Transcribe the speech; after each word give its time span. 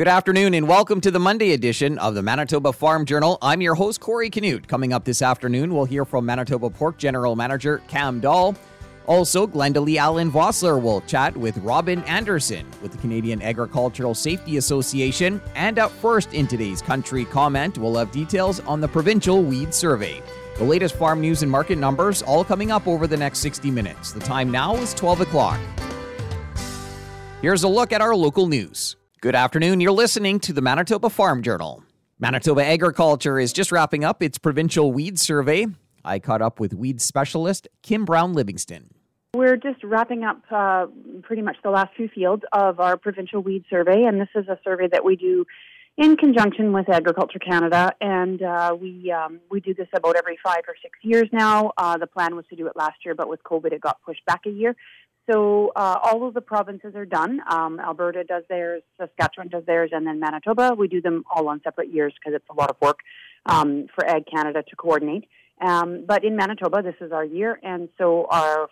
Good 0.00 0.08
afternoon 0.08 0.54
and 0.54 0.66
welcome 0.66 1.02
to 1.02 1.10
the 1.10 1.18
Monday 1.18 1.52
edition 1.52 1.98
of 1.98 2.14
the 2.14 2.22
Manitoba 2.22 2.72
Farm 2.72 3.04
Journal. 3.04 3.36
I'm 3.42 3.60
your 3.60 3.74
host, 3.74 4.00
Corey 4.00 4.30
Canute. 4.30 4.66
Coming 4.66 4.94
up 4.94 5.04
this 5.04 5.20
afternoon, 5.20 5.74
we'll 5.74 5.84
hear 5.84 6.06
from 6.06 6.24
Manitoba 6.24 6.70
Pork 6.70 6.96
General 6.96 7.36
Manager 7.36 7.82
Cam 7.86 8.18
Dahl. 8.18 8.56
Also, 9.06 9.46
Glendalee 9.46 9.98
Allen 9.98 10.32
Vossler 10.32 10.80
will 10.80 11.02
chat 11.02 11.36
with 11.36 11.58
Robin 11.58 12.02
Anderson 12.04 12.66
with 12.80 12.92
the 12.92 12.96
Canadian 12.96 13.42
Agricultural 13.42 14.14
Safety 14.14 14.56
Association. 14.56 15.38
And 15.54 15.78
up 15.78 15.90
first 15.90 16.32
in 16.32 16.46
today's 16.46 16.80
country 16.80 17.26
comment, 17.26 17.76
we'll 17.76 17.98
have 17.98 18.10
details 18.10 18.60
on 18.60 18.80
the 18.80 18.88
provincial 18.88 19.42
weed 19.42 19.74
survey. 19.74 20.22
The 20.56 20.64
latest 20.64 20.94
farm 20.96 21.20
news 21.20 21.42
and 21.42 21.52
market 21.52 21.76
numbers 21.76 22.22
all 22.22 22.42
coming 22.42 22.70
up 22.70 22.88
over 22.88 23.06
the 23.06 23.18
next 23.18 23.40
60 23.40 23.70
minutes. 23.70 24.12
The 24.12 24.20
time 24.20 24.50
now 24.50 24.76
is 24.76 24.94
12 24.94 25.20
o'clock. 25.20 25.60
Here's 27.42 27.64
a 27.64 27.68
look 27.68 27.92
at 27.92 28.00
our 28.00 28.16
local 28.16 28.46
news. 28.46 28.96
Good 29.22 29.34
afternoon. 29.34 29.82
You're 29.82 29.92
listening 29.92 30.40
to 30.40 30.54
the 30.54 30.62
Manitoba 30.62 31.10
Farm 31.10 31.42
Journal. 31.42 31.84
Manitoba 32.18 32.64
Agriculture 32.64 33.38
is 33.38 33.52
just 33.52 33.70
wrapping 33.70 34.02
up 34.02 34.22
its 34.22 34.38
provincial 34.38 34.92
weed 34.92 35.18
survey. 35.18 35.66
I 36.02 36.18
caught 36.20 36.40
up 36.40 36.58
with 36.58 36.72
weed 36.72 37.02
specialist 37.02 37.68
Kim 37.82 38.06
Brown 38.06 38.32
Livingston. 38.32 38.94
We're 39.34 39.58
just 39.58 39.84
wrapping 39.84 40.24
up 40.24 40.40
uh, 40.50 40.86
pretty 41.20 41.42
much 41.42 41.56
the 41.62 41.68
last 41.68 41.94
few 41.94 42.08
fields 42.08 42.44
of 42.54 42.80
our 42.80 42.96
provincial 42.96 43.42
weed 43.42 43.66
survey, 43.68 44.04
and 44.04 44.18
this 44.18 44.30
is 44.34 44.48
a 44.48 44.58
survey 44.64 44.88
that 44.90 45.04
we 45.04 45.16
do 45.16 45.44
in 45.98 46.16
conjunction 46.16 46.72
with 46.72 46.88
Agriculture 46.88 47.40
Canada, 47.40 47.92
and 48.00 48.40
uh, 48.40 48.74
we 48.80 49.12
um, 49.12 49.38
we 49.50 49.60
do 49.60 49.74
this 49.74 49.88
about 49.92 50.16
every 50.16 50.38
five 50.42 50.62
or 50.66 50.74
six 50.80 50.98
years 51.02 51.28
now. 51.30 51.72
Uh, 51.76 51.98
the 51.98 52.06
plan 52.06 52.36
was 52.36 52.46
to 52.48 52.56
do 52.56 52.66
it 52.66 52.72
last 52.74 53.04
year, 53.04 53.14
but 53.14 53.28
with 53.28 53.42
COVID, 53.42 53.70
it 53.70 53.82
got 53.82 54.00
pushed 54.00 54.24
back 54.24 54.46
a 54.46 54.50
year. 54.50 54.74
So 55.30 55.72
uh, 55.76 55.98
all 56.02 56.26
of 56.26 56.34
the 56.34 56.40
provinces 56.40 56.94
are 56.96 57.04
done. 57.04 57.40
Um, 57.48 57.78
Alberta 57.78 58.24
does 58.24 58.42
theirs, 58.48 58.82
Saskatchewan 58.98 59.48
does 59.48 59.64
theirs, 59.64 59.90
and 59.92 60.06
then 60.06 60.18
Manitoba. 60.18 60.74
We 60.76 60.88
do 60.88 61.00
them 61.00 61.24
all 61.32 61.48
on 61.48 61.60
separate 61.62 61.92
years 61.92 62.12
because 62.14 62.34
it's 62.34 62.48
a 62.50 62.54
lot 62.54 62.68
of 62.68 62.76
work 62.80 62.98
um, 63.46 63.86
for 63.94 64.04
Ag 64.06 64.24
Canada 64.26 64.64
to 64.68 64.76
coordinate. 64.76 65.28
Um, 65.60 66.04
but 66.06 66.24
in 66.24 66.36
Manitoba, 66.36 66.82
this 66.82 66.94
is 67.00 67.12
our 67.12 67.24
year, 67.24 67.60
and 67.62 67.88
so 67.98 68.26
our 68.30 68.68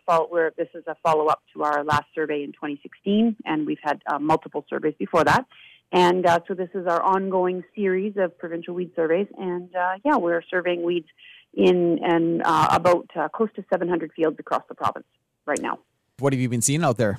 this 0.56 0.68
is 0.74 0.84
a 0.86 0.96
follow 1.02 1.26
up 1.26 1.42
to 1.52 1.62
our 1.62 1.84
last 1.84 2.06
survey 2.14 2.42
in 2.42 2.52
2016, 2.52 3.36
and 3.44 3.66
we've 3.66 3.78
had 3.82 4.02
uh, 4.10 4.18
multiple 4.18 4.64
surveys 4.68 4.94
before 4.98 5.22
that. 5.24 5.44
And 5.92 6.26
uh, 6.26 6.40
so 6.48 6.54
this 6.54 6.70
is 6.74 6.86
our 6.86 7.02
ongoing 7.02 7.62
series 7.74 8.14
of 8.16 8.36
provincial 8.38 8.74
weed 8.74 8.90
surveys, 8.96 9.28
and 9.36 9.74
uh, 9.76 9.94
yeah, 10.04 10.16
we're 10.16 10.42
surveying 10.50 10.82
weeds 10.82 11.08
in 11.54 12.00
and 12.02 12.42
uh, 12.44 12.68
about 12.70 13.10
uh, 13.14 13.28
close 13.28 13.50
to 13.56 13.64
700 13.70 14.12
fields 14.16 14.38
across 14.40 14.62
the 14.68 14.74
province 14.74 15.06
right 15.46 15.60
now. 15.60 15.78
What 16.20 16.32
have 16.32 16.40
you 16.40 16.48
been 16.48 16.62
seeing 16.62 16.82
out 16.82 16.96
there? 16.96 17.18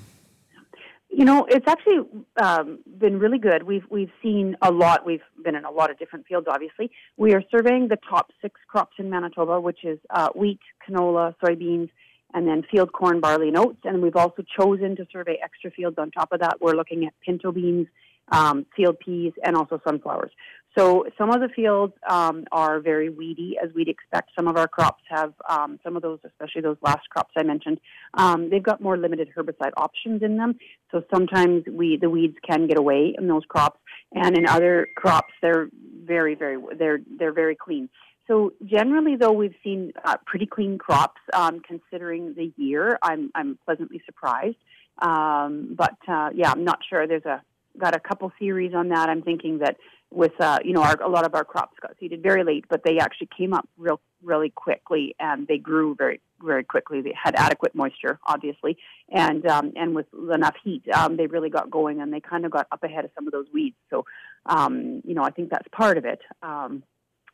You 1.10 1.26
know, 1.26 1.46
it's 1.50 1.68
actually 1.68 2.00
um, 2.42 2.80
been 2.98 3.18
really 3.18 3.40
good. 3.40 3.64
We've 3.64 3.86
we've 3.90 4.12
seen 4.22 4.56
a 4.62 4.72
lot. 4.72 5.06
We've 5.06 5.24
been 5.44 5.56
in 5.56 5.66
a 5.66 5.72
lot 5.72 5.90
of 5.90 5.98
different 5.98 6.28
fields. 6.28 6.48
Obviously, 6.50 6.92
we 7.18 7.34
are 7.34 7.44
surveying 7.50 7.88
the 7.88 7.98
top 8.10 8.32
six 8.42 8.60
crops 8.68 8.94
in 9.00 9.10
Manitoba, 9.10 9.60
which 9.60 9.84
is 9.84 10.00
uh, 10.10 10.30
wheat, 10.36 10.60
canola, 10.88 11.34
soybeans, 11.44 11.90
and 12.34 12.48
then 12.48 12.64
field 12.70 12.92
corn, 12.94 13.20
barley, 13.20 13.48
and 13.48 13.58
oats. 13.58 13.80
And 13.86 14.02
we've 14.02 14.16
also 14.16 14.44
chosen 14.58 14.96
to 14.98 15.08
survey 15.12 15.40
extra 15.44 15.72
fields 15.72 15.98
on 15.98 16.12
top 16.12 16.32
of 16.32 16.42
that. 16.42 16.62
We're 16.62 16.76
looking 16.76 17.06
at 17.06 17.14
pinto 17.26 17.52
beans, 17.52 17.88
um, 18.32 18.66
field 18.76 19.00
peas, 19.00 19.34
and 19.44 19.56
also 19.56 19.82
sunflowers. 19.84 20.32
So 20.78 21.06
some 21.18 21.32
of 21.32 21.42
the 21.42 21.50
fields 21.50 21.94
um, 22.08 22.46
are 22.52 22.80
very 22.80 23.10
weedy, 23.10 23.58
as 23.62 23.74
we'd 23.74 23.90
expect. 23.90 24.30
Some 24.36 24.48
of 24.48 24.56
our 24.56 24.68
crops 24.68 25.04
have 25.10 25.34
um, 25.50 25.80
some 25.84 25.96
of 25.96 26.04
those, 26.04 26.20
especially 26.24 26.62
those 26.62 26.78
last 26.82 27.10
crops 27.10 27.34
I 27.36 27.44
mentioned. 27.44 27.80
Um, 28.14 28.50
they've 28.50 28.64
got 28.64 28.80
more 28.80 28.98
limited 28.98 29.30
herbicide 29.36 29.72
options 29.78 30.22
in 30.22 30.38
them, 30.38 30.58
so 30.92 31.04
sometimes 31.14 31.64
we 31.68 31.98
the 31.98 32.10
weeds 32.10 32.38
can 32.48 32.68
get 32.68 32.78
away 32.78 33.16
in 33.18 33.28
those 33.28 33.44
crops. 33.48 33.80
And 34.14 34.38
in 34.38 34.48
other 34.48 34.88
crops, 34.96 35.34
they're 35.42 35.70
very, 36.06 36.36
very 36.36 36.58
they're 36.78 37.00
they're 37.18 37.34
very 37.34 37.56
clean. 37.56 37.90
So 38.28 38.54
generally, 38.64 39.16
though, 39.16 39.32
we've 39.32 39.56
seen 39.64 39.92
uh, 40.06 40.18
pretty 40.26 40.46
clean 40.46 40.78
crops 40.78 41.20
um, 41.34 41.62
considering 41.62 42.36
the 42.36 42.54
year. 42.58 43.00
I'm 43.02 43.32
I'm 43.34 43.58
pleasantly 43.66 44.02
surprised. 44.06 44.58
Um, 45.02 45.76
but 45.76 45.98
uh, 46.08 46.30
yeah, 46.36 46.52
I'm 46.52 46.64
not 46.64 46.80
sure. 46.88 47.08
There's 47.08 47.26
a 47.26 47.42
got 47.78 47.96
a 47.96 48.00
couple 48.00 48.32
theories 48.38 48.74
on 48.76 48.90
that. 48.90 49.10
I'm 49.10 49.22
thinking 49.22 49.60
that 49.60 49.78
with 50.12 50.32
uh, 50.40 50.60
you 50.64 50.74
know 50.74 50.82
our, 50.82 51.02
a 51.02 51.10
lot 51.10 51.26
of 51.26 51.36
our 51.36 51.44
crops 51.44 51.78
got 51.82 51.96
seeded 52.00 52.24
very 52.24 52.44
late, 52.44 52.66
but 52.70 52.84
they 52.84 52.98
actually 52.98 53.30
came 53.36 53.54
up 53.54 53.68
real 53.78 54.00
really 54.24 54.50
quickly 54.50 55.16
and 55.20 55.48
they 55.48 55.58
grew 55.58 55.96
very 55.96 56.20
very 56.44 56.64
quickly. 56.64 57.02
They 57.02 57.14
had 57.22 57.36
adequate 57.36 57.76
moisture, 57.76 58.20
obviously, 58.26 58.78
and 59.10 59.46
um, 59.46 59.74
and 59.76 59.96
with 59.96 60.08
enough 60.34 60.56
heat, 60.64 60.84
um, 60.94 61.18
they 61.18 61.28
really 61.28 61.50
got 61.50 61.70
going 61.70 62.02
and 62.02 62.12
they 62.12 62.20
kind 62.20 62.46
of 62.46 62.52
got 62.52 62.68
up 62.72 62.84
ahead 62.84 63.06
of 63.06 63.12
some 63.16 63.28
of 63.28 63.34
those 63.34 63.48
weeds. 63.54 63.76
So 63.90 64.06
um, 64.46 65.02
you 65.06 65.14
know 65.14 65.24
I 65.24 65.32
think 65.32 65.50
that's 65.50 65.68
part 65.72 65.98
of 65.98 66.06
it. 66.06 66.20
Um, 66.42 66.84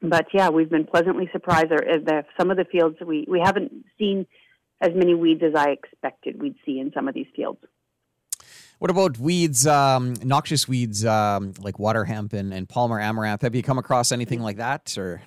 but 0.02 0.28
yeah, 0.34 0.50
we've 0.50 0.70
been 0.70 0.86
pleasantly 0.86 1.30
surprised. 1.32 1.70
There, 1.70 1.80
the, 1.80 2.26
some 2.38 2.52
of 2.52 2.58
the 2.58 2.66
fields 2.66 2.98
we 3.06 3.26
we 3.28 3.40
haven't 3.40 3.72
seen 3.98 4.28
as 4.82 4.92
many 4.94 5.16
weeds 5.16 5.42
as 5.44 5.54
I 5.56 5.70
expected 5.70 6.42
we'd 6.42 6.56
see 6.66 6.80
in 6.80 6.92
some 6.94 7.08
of 7.08 7.14
these 7.14 7.28
fields. 7.36 7.60
What 8.80 8.92
about 8.92 9.18
weeds, 9.18 9.66
um, 9.66 10.16
noxious 10.24 10.68
weeds 10.68 11.06
um, 11.06 11.54
like 11.60 11.80
water 11.80 12.04
hemp 12.04 12.34
and, 12.34 12.54
and 12.54 12.68
Palmer 12.68 13.00
amaranth? 13.00 13.42
Have 13.42 13.56
you 13.56 13.64
come 13.64 13.78
across 13.78 14.12
anything 14.12 14.42
like 14.42 14.58
that, 14.58 14.98
or? 14.98 15.22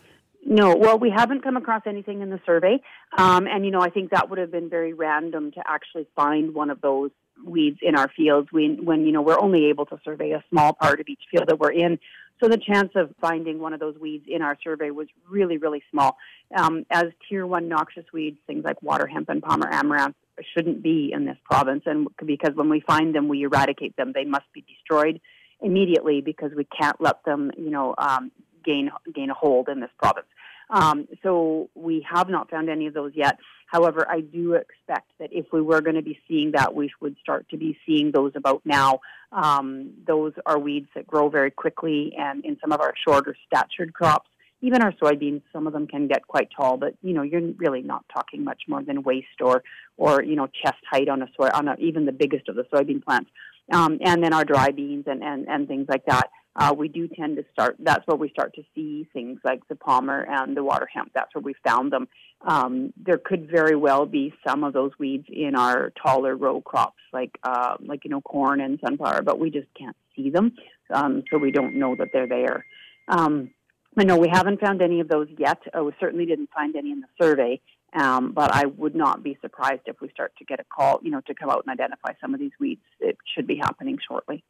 No, 0.45 0.77
well, 0.77 0.99
we 0.99 1.11
haven't 1.11 1.43
come 1.43 1.57
across 1.57 1.83
anything 1.87 2.21
in 2.21 2.31
the 2.31 2.41
survey, 2.45 2.81
um, 3.17 3.47
and 3.47 3.65
you 3.65 3.71
know, 3.71 3.81
I 3.81 3.91
think 3.91 4.11
that 4.11 4.29
would 4.31 4.39
have 4.39 4.51
been 4.51 4.69
very 4.69 4.93
random 4.93 5.51
to 5.53 5.63
actually 5.67 6.07
find 6.15 6.55
one 6.55 6.71
of 6.71 6.81
those 6.81 7.11
weeds 7.45 7.79
in 7.83 7.97
our 7.97 8.11
fields. 8.17 8.49
We, 8.53 8.79
when 8.83 9.07
you 9.07 9.13
know, 9.13 9.23
we're 9.23 9.41
only 9.41 9.67
able 9.67 9.87
to 9.87 9.99
survey 10.05 10.33
a 10.33 10.45
small 10.51 10.75
part 10.75 11.01
of 11.01 11.09
each 11.09 11.23
field 11.31 11.49
that 11.49 11.59
we're 11.59 11.73
in, 11.73 11.99
so 12.43 12.49
the 12.49 12.59
chance 12.59 12.93
of 12.95 13.15
finding 13.21 13.59
one 13.59 13.73
of 13.73 13.81
those 13.81 13.97
weeds 13.99 14.27
in 14.29 14.43
our 14.43 14.57
survey 14.63 14.91
was 14.91 15.09
really, 15.29 15.57
really 15.57 15.83
small. 15.91 16.17
Um, 16.55 16.85
as 16.91 17.07
tier 17.29 17.47
one 17.47 17.69
noxious 17.69 18.05
weeds, 18.13 18.39
things 18.47 18.65
like 18.65 18.83
water 18.83 19.07
hemp 19.07 19.29
and 19.29 19.43
Palmer 19.43 19.69
amaranth 19.71 20.17
shouldn't 20.55 20.83
be 20.83 21.11
in 21.13 21.25
this 21.25 21.39
province, 21.45 21.83
and 21.87 22.09
because 22.25 22.55
when 22.55 22.69
we 22.69 22.81
find 22.81 23.15
them, 23.15 23.29
we 23.29 23.43
eradicate 23.43 23.97
them. 23.97 24.13
They 24.15 24.25
must 24.25 24.47
be 24.53 24.63
destroyed 24.63 25.21
immediately 25.61 26.21
because 26.21 26.53
we 26.57 26.65
can't 26.65 27.01
let 27.01 27.25
them, 27.25 27.51
you 27.57 27.71
know, 27.71 27.95
um, 27.99 28.31
gain 28.65 28.91
gain 29.15 29.31
a 29.31 29.35
hold 29.35 29.69
in 29.69 29.81
this 29.81 29.91
province. 29.99 30.27
Um, 30.71 31.09
so 31.23 31.71
we 31.75 32.07
have 32.11 32.29
not 32.29 32.51
found 32.51 32.69
any 32.69 32.87
of 32.87 32.95
those 32.95 33.13
yet. 33.15 33.39
However, 33.67 34.07
I 34.09 34.21
do 34.21 34.55
expect 34.55 35.11
that 35.19 35.31
if 35.33 35.47
we 35.53 35.61
were 35.61 35.81
going 35.81 35.97
to 35.97 36.03
be 36.03 36.19
seeing 36.27 36.53
that, 36.53 36.75
we 36.75 36.91
would 37.01 37.17
start 37.21 37.49
to 37.51 37.57
be 37.57 37.79
seeing 37.87 38.13
those 38.13 38.33
about 38.35 38.63
now. 38.65 39.01
Um, 39.33 39.91
those 40.07 40.33
are 40.47 40.59
weeds 40.59 40.89
that 40.95 41.07
grow 41.07 41.29
very 41.29 41.51
quickly, 41.51 42.15
and 42.19 42.45
in 42.45 42.59
some 42.61 42.73
of 42.73 42.81
our 42.81 42.95
shorter 43.07 43.37
statured 43.47 43.93
crops, 43.93 44.29
even 44.61 44.83
our 44.83 44.93
soybeans, 44.93 45.43
some 45.53 45.67
of 45.67 45.73
them 45.73 45.87
can 45.87 46.09
get 46.09 46.27
quite 46.27 46.49
tall, 46.55 46.77
but 46.77 46.95
you 47.03 47.13
know 47.13 47.23
you're 47.23 47.53
really 47.57 47.83
not 47.83 48.05
talking 48.13 48.45
much 48.45 48.63
more 48.69 48.83
than 48.83 49.03
waist 49.03 49.41
or 49.41 49.63
or 49.97 50.23
you 50.23 50.37
know 50.37 50.47
chest 50.47 50.83
height 50.91 51.09
on 51.09 51.23
a 51.23 51.29
soy 51.37 51.49
on 51.53 51.69
a, 51.69 51.77
even 51.79 52.07
the 52.07 52.13
biggest 52.13 52.49
of 52.49 52.57
the 52.57 52.65
soybean 52.73 53.05
plants. 53.05 53.31
Um, 53.73 53.99
and 54.03 54.23
then 54.25 54.33
our 54.33 54.45
dry 54.45 54.71
beans 54.71 55.05
and, 55.07 55.23
and, 55.23 55.47
and 55.47 55.69
things 55.69 55.87
like 55.89 56.07
that. 56.07 56.31
Uh, 56.57 56.75
we 56.77 56.89
do 56.89 57.07
tend 57.07 57.37
to 57.37 57.45
start. 57.53 57.77
That's 57.79 58.05
where 58.07 58.17
we 58.17 58.31
start 58.31 58.55
to 58.55 58.63
see 58.75 59.07
things 59.13 59.39
like 59.45 59.61
the 59.69 59.77
palmer 59.77 60.27
and 60.29 60.57
the 60.57 60.65
water 60.65 60.89
hemp. 60.93 61.13
That's 61.15 61.33
where 61.35 61.43
we 61.43 61.55
found 61.65 61.93
them. 61.93 62.09
Um, 62.47 62.93
there 62.97 63.19
could 63.19 63.49
very 63.49 63.77
well 63.77 64.07
be 64.07 64.33
some 64.47 64.65
of 64.65 64.73
those 64.73 64.91
weeds 64.99 65.27
in 65.29 65.55
our 65.55 65.93
taller 66.03 66.35
row 66.35 66.61
crops, 66.61 66.99
like 67.13 67.39
uh, 67.45 67.77
like 67.81 68.05
you 68.05 68.11
know 68.11 68.21
corn 68.23 68.61
and 68.61 68.81
sunflower, 68.85 69.23
but 69.23 69.39
we 69.39 69.51
just 69.51 69.69
can't 69.79 69.97
see 70.17 70.31
them, 70.31 70.53
um, 70.93 71.23
so 71.31 71.39
we 71.39 71.53
don't 71.53 71.77
know 71.77 71.95
that 71.95 72.09
they're 72.13 72.29
there. 72.29 72.65
Um, 73.09 73.51
I 73.99 74.05
know 74.05 74.17
we 74.17 74.29
haven't 74.29 74.61
found 74.61 74.81
any 74.81 75.01
of 75.01 75.09
those 75.09 75.29
yet. 75.37 75.59
Uh, 75.77 75.85
we 75.85 75.93
certainly 75.99 76.25
didn't 76.25 76.51
find 76.55 76.77
any 76.77 76.93
in 76.93 77.01
the 77.01 77.09
survey, 77.21 77.61
um, 77.95 78.33
but 78.33 78.55
I 78.55 78.67
would 78.67 78.95
not 78.95 79.23
be 79.23 79.37
surprised 79.41 79.83
if 79.87 80.01
we 80.01 80.09
start 80.11 80.33
to 80.39 80.45
get 80.45 80.61
a 80.61 80.65
call, 80.65 81.01
you 81.03 81.11
know, 81.11 81.21
to 81.23 81.35
come 81.35 81.51
out 81.51 81.65
and 81.67 81.73
identify 81.73 82.13
some 82.21 82.33
of 82.33 82.41
these 82.41 82.53
weeds. 82.61 82.83
It 83.01 83.19
should 83.35 83.47
be 83.47 83.57
happening 83.57 83.99
shortly. 84.07 84.45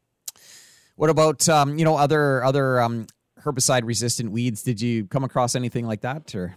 What 0.95 1.09
about 1.09 1.47
um, 1.49 1.77
you 1.79 1.85
know 1.85 1.95
other 1.95 2.43
other 2.43 2.81
um, 2.81 3.07
herbicide 3.41 3.85
resistant 3.85 4.31
weeds? 4.31 4.61
Did 4.63 4.81
you 4.81 5.05
come 5.05 5.23
across 5.23 5.55
anything 5.55 5.87
like 5.87 6.01
that, 6.01 6.35
or? 6.35 6.55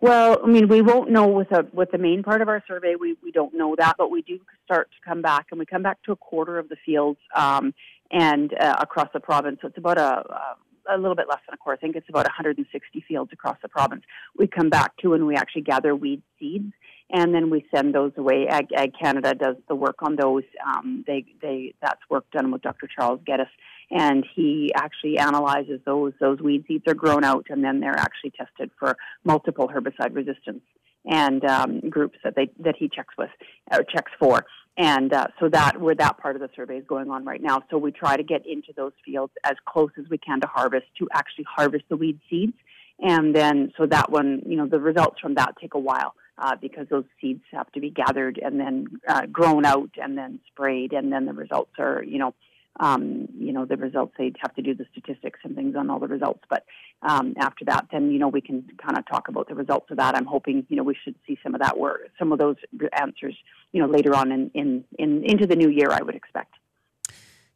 Well, 0.00 0.38
I 0.44 0.46
mean, 0.46 0.68
we 0.68 0.82
won't 0.82 1.10
know 1.10 1.26
with 1.26 1.50
a 1.52 1.66
with 1.72 1.90
the 1.90 1.98
main 1.98 2.22
part 2.22 2.42
of 2.42 2.48
our 2.48 2.62
survey. 2.68 2.94
We 2.98 3.16
we 3.22 3.32
don't 3.32 3.54
know 3.54 3.74
that, 3.76 3.96
but 3.98 4.10
we 4.10 4.22
do 4.22 4.38
start 4.64 4.88
to 4.90 5.08
come 5.08 5.20
back, 5.20 5.46
and 5.50 5.58
we 5.58 5.66
come 5.66 5.82
back 5.82 6.02
to 6.04 6.12
a 6.12 6.16
quarter 6.16 6.58
of 6.58 6.68
the 6.68 6.76
fields 6.86 7.18
um, 7.34 7.74
and 8.10 8.54
uh, 8.58 8.76
across 8.78 9.08
the 9.12 9.20
province. 9.20 9.58
So 9.60 9.68
it's 9.68 9.78
about 9.78 9.98
a, 9.98 10.20
a 10.32 10.56
a 10.88 10.96
little 10.96 11.14
bit 11.14 11.28
less 11.28 11.40
than 11.46 11.54
a 11.54 11.56
quarter. 11.56 11.78
I 11.78 11.80
think 11.80 11.96
it's 11.96 12.08
about 12.08 12.24
160 12.24 13.04
fields 13.06 13.32
across 13.32 13.56
the 13.62 13.68
province. 13.68 14.02
We 14.36 14.46
come 14.46 14.70
back 14.70 14.96
to 14.98 15.14
and 15.14 15.26
we 15.26 15.36
actually 15.36 15.62
gather 15.62 15.94
weed 15.94 16.22
seeds 16.38 16.72
and 17.10 17.34
then 17.34 17.50
we 17.50 17.64
send 17.74 17.94
those 17.94 18.12
away. 18.16 18.46
Ag, 18.48 18.68
Ag 18.74 18.92
Canada 19.00 19.34
does 19.34 19.56
the 19.68 19.74
work 19.74 20.02
on 20.02 20.16
those. 20.16 20.42
Um, 20.66 21.04
they, 21.06 21.24
they, 21.40 21.74
that's 21.80 22.00
work 22.10 22.24
done 22.32 22.50
with 22.50 22.62
Dr. 22.62 22.88
Charles 22.88 23.20
Geddes, 23.24 23.48
and 23.90 24.26
he 24.34 24.72
actually 24.74 25.18
analyzes 25.18 25.80
those. 25.84 26.14
Those 26.20 26.40
weed 26.40 26.64
seeds 26.66 26.84
are 26.88 26.94
grown 26.94 27.22
out, 27.22 27.46
and 27.48 27.62
then 27.62 27.80
they're 27.80 27.96
actually 27.96 28.32
tested 28.32 28.70
for 28.78 28.96
multiple 29.24 29.68
herbicide 29.68 30.14
resistance. 30.14 30.62
And 31.06 31.44
um, 31.44 31.80
groups 31.88 32.18
that 32.24 32.34
they 32.36 32.50
that 32.60 32.76
he 32.76 32.88
checks 32.88 33.14
with 33.16 33.30
or 33.72 33.82
checks 33.84 34.12
for. 34.18 34.44
And 34.78 35.12
uh, 35.12 35.28
so 35.40 35.48
that 35.48 35.80
where 35.80 35.94
that 35.94 36.18
part 36.18 36.36
of 36.36 36.42
the 36.42 36.50
survey 36.54 36.76
is 36.76 36.84
going 36.86 37.10
on 37.10 37.24
right 37.24 37.42
now. 37.42 37.62
So 37.70 37.78
we 37.78 37.92
try 37.92 38.16
to 38.16 38.22
get 38.22 38.46
into 38.46 38.72
those 38.76 38.92
fields 39.04 39.32
as 39.44 39.54
close 39.66 39.90
as 39.98 40.04
we 40.10 40.18
can 40.18 40.40
to 40.42 40.46
harvest 40.46 40.86
to 40.98 41.08
actually 41.14 41.46
harvest 41.48 41.84
the 41.88 41.96
weed 41.96 42.20
seeds. 42.28 42.52
And 43.00 43.34
then 43.34 43.72
so 43.76 43.86
that 43.86 44.10
one, 44.10 44.42
you 44.46 44.56
know, 44.56 44.66
the 44.66 44.80
results 44.80 45.20
from 45.20 45.34
that 45.34 45.54
take 45.60 45.74
a 45.74 45.78
while 45.78 46.14
uh, 46.38 46.56
because 46.60 46.86
those 46.88 47.04
seeds 47.20 47.42
have 47.52 47.70
to 47.72 47.80
be 47.80 47.90
gathered 47.90 48.38
and 48.42 48.60
then 48.60 48.86
uh, 49.08 49.26
grown 49.26 49.64
out 49.64 49.90
and 50.02 50.16
then 50.16 50.40
sprayed, 50.48 50.92
and 50.92 51.12
then 51.12 51.26
the 51.26 51.32
results 51.32 51.72
are, 51.78 52.02
you 52.02 52.18
know, 52.18 52.34
um, 52.80 53.28
you 53.38 53.52
know, 53.52 53.64
the 53.64 53.76
results, 53.76 54.14
they'd 54.18 54.36
have 54.40 54.54
to 54.54 54.62
do 54.62 54.74
the 54.74 54.86
statistics 54.92 55.40
and 55.44 55.54
things 55.54 55.76
on 55.76 55.90
all 55.90 55.98
the 55.98 56.08
results. 56.08 56.40
But 56.48 56.64
um, 57.02 57.34
after 57.38 57.64
that, 57.66 57.86
then, 57.90 58.10
you 58.10 58.18
know, 58.18 58.28
we 58.28 58.40
can 58.40 58.64
kind 58.84 58.98
of 58.98 59.06
talk 59.06 59.28
about 59.28 59.48
the 59.48 59.54
results 59.54 59.90
of 59.90 59.96
that. 59.98 60.14
I'm 60.14 60.26
hoping, 60.26 60.66
you 60.68 60.76
know, 60.76 60.82
we 60.82 60.96
should 61.02 61.14
see 61.26 61.38
some 61.42 61.54
of 61.54 61.60
that 61.60 61.78
work, 61.78 62.08
some 62.18 62.32
of 62.32 62.38
those 62.38 62.56
answers, 62.98 63.36
you 63.72 63.80
know, 63.80 63.88
later 63.88 64.14
on 64.14 64.32
in, 64.32 64.50
in, 64.54 64.84
in 64.98 65.24
into 65.24 65.46
the 65.46 65.56
new 65.56 65.70
year, 65.70 65.90
I 65.90 66.02
would 66.02 66.14
expect. 66.14 66.52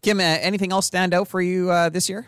Kim, 0.02 0.18
uh, 0.18 0.22
anything 0.22 0.72
else 0.72 0.86
stand 0.86 1.12
out 1.12 1.28
for 1.28 1.42
you 1.42 1.70
uh, 1.70 1.88
this 1.90 2.08
year? 2.08 2.26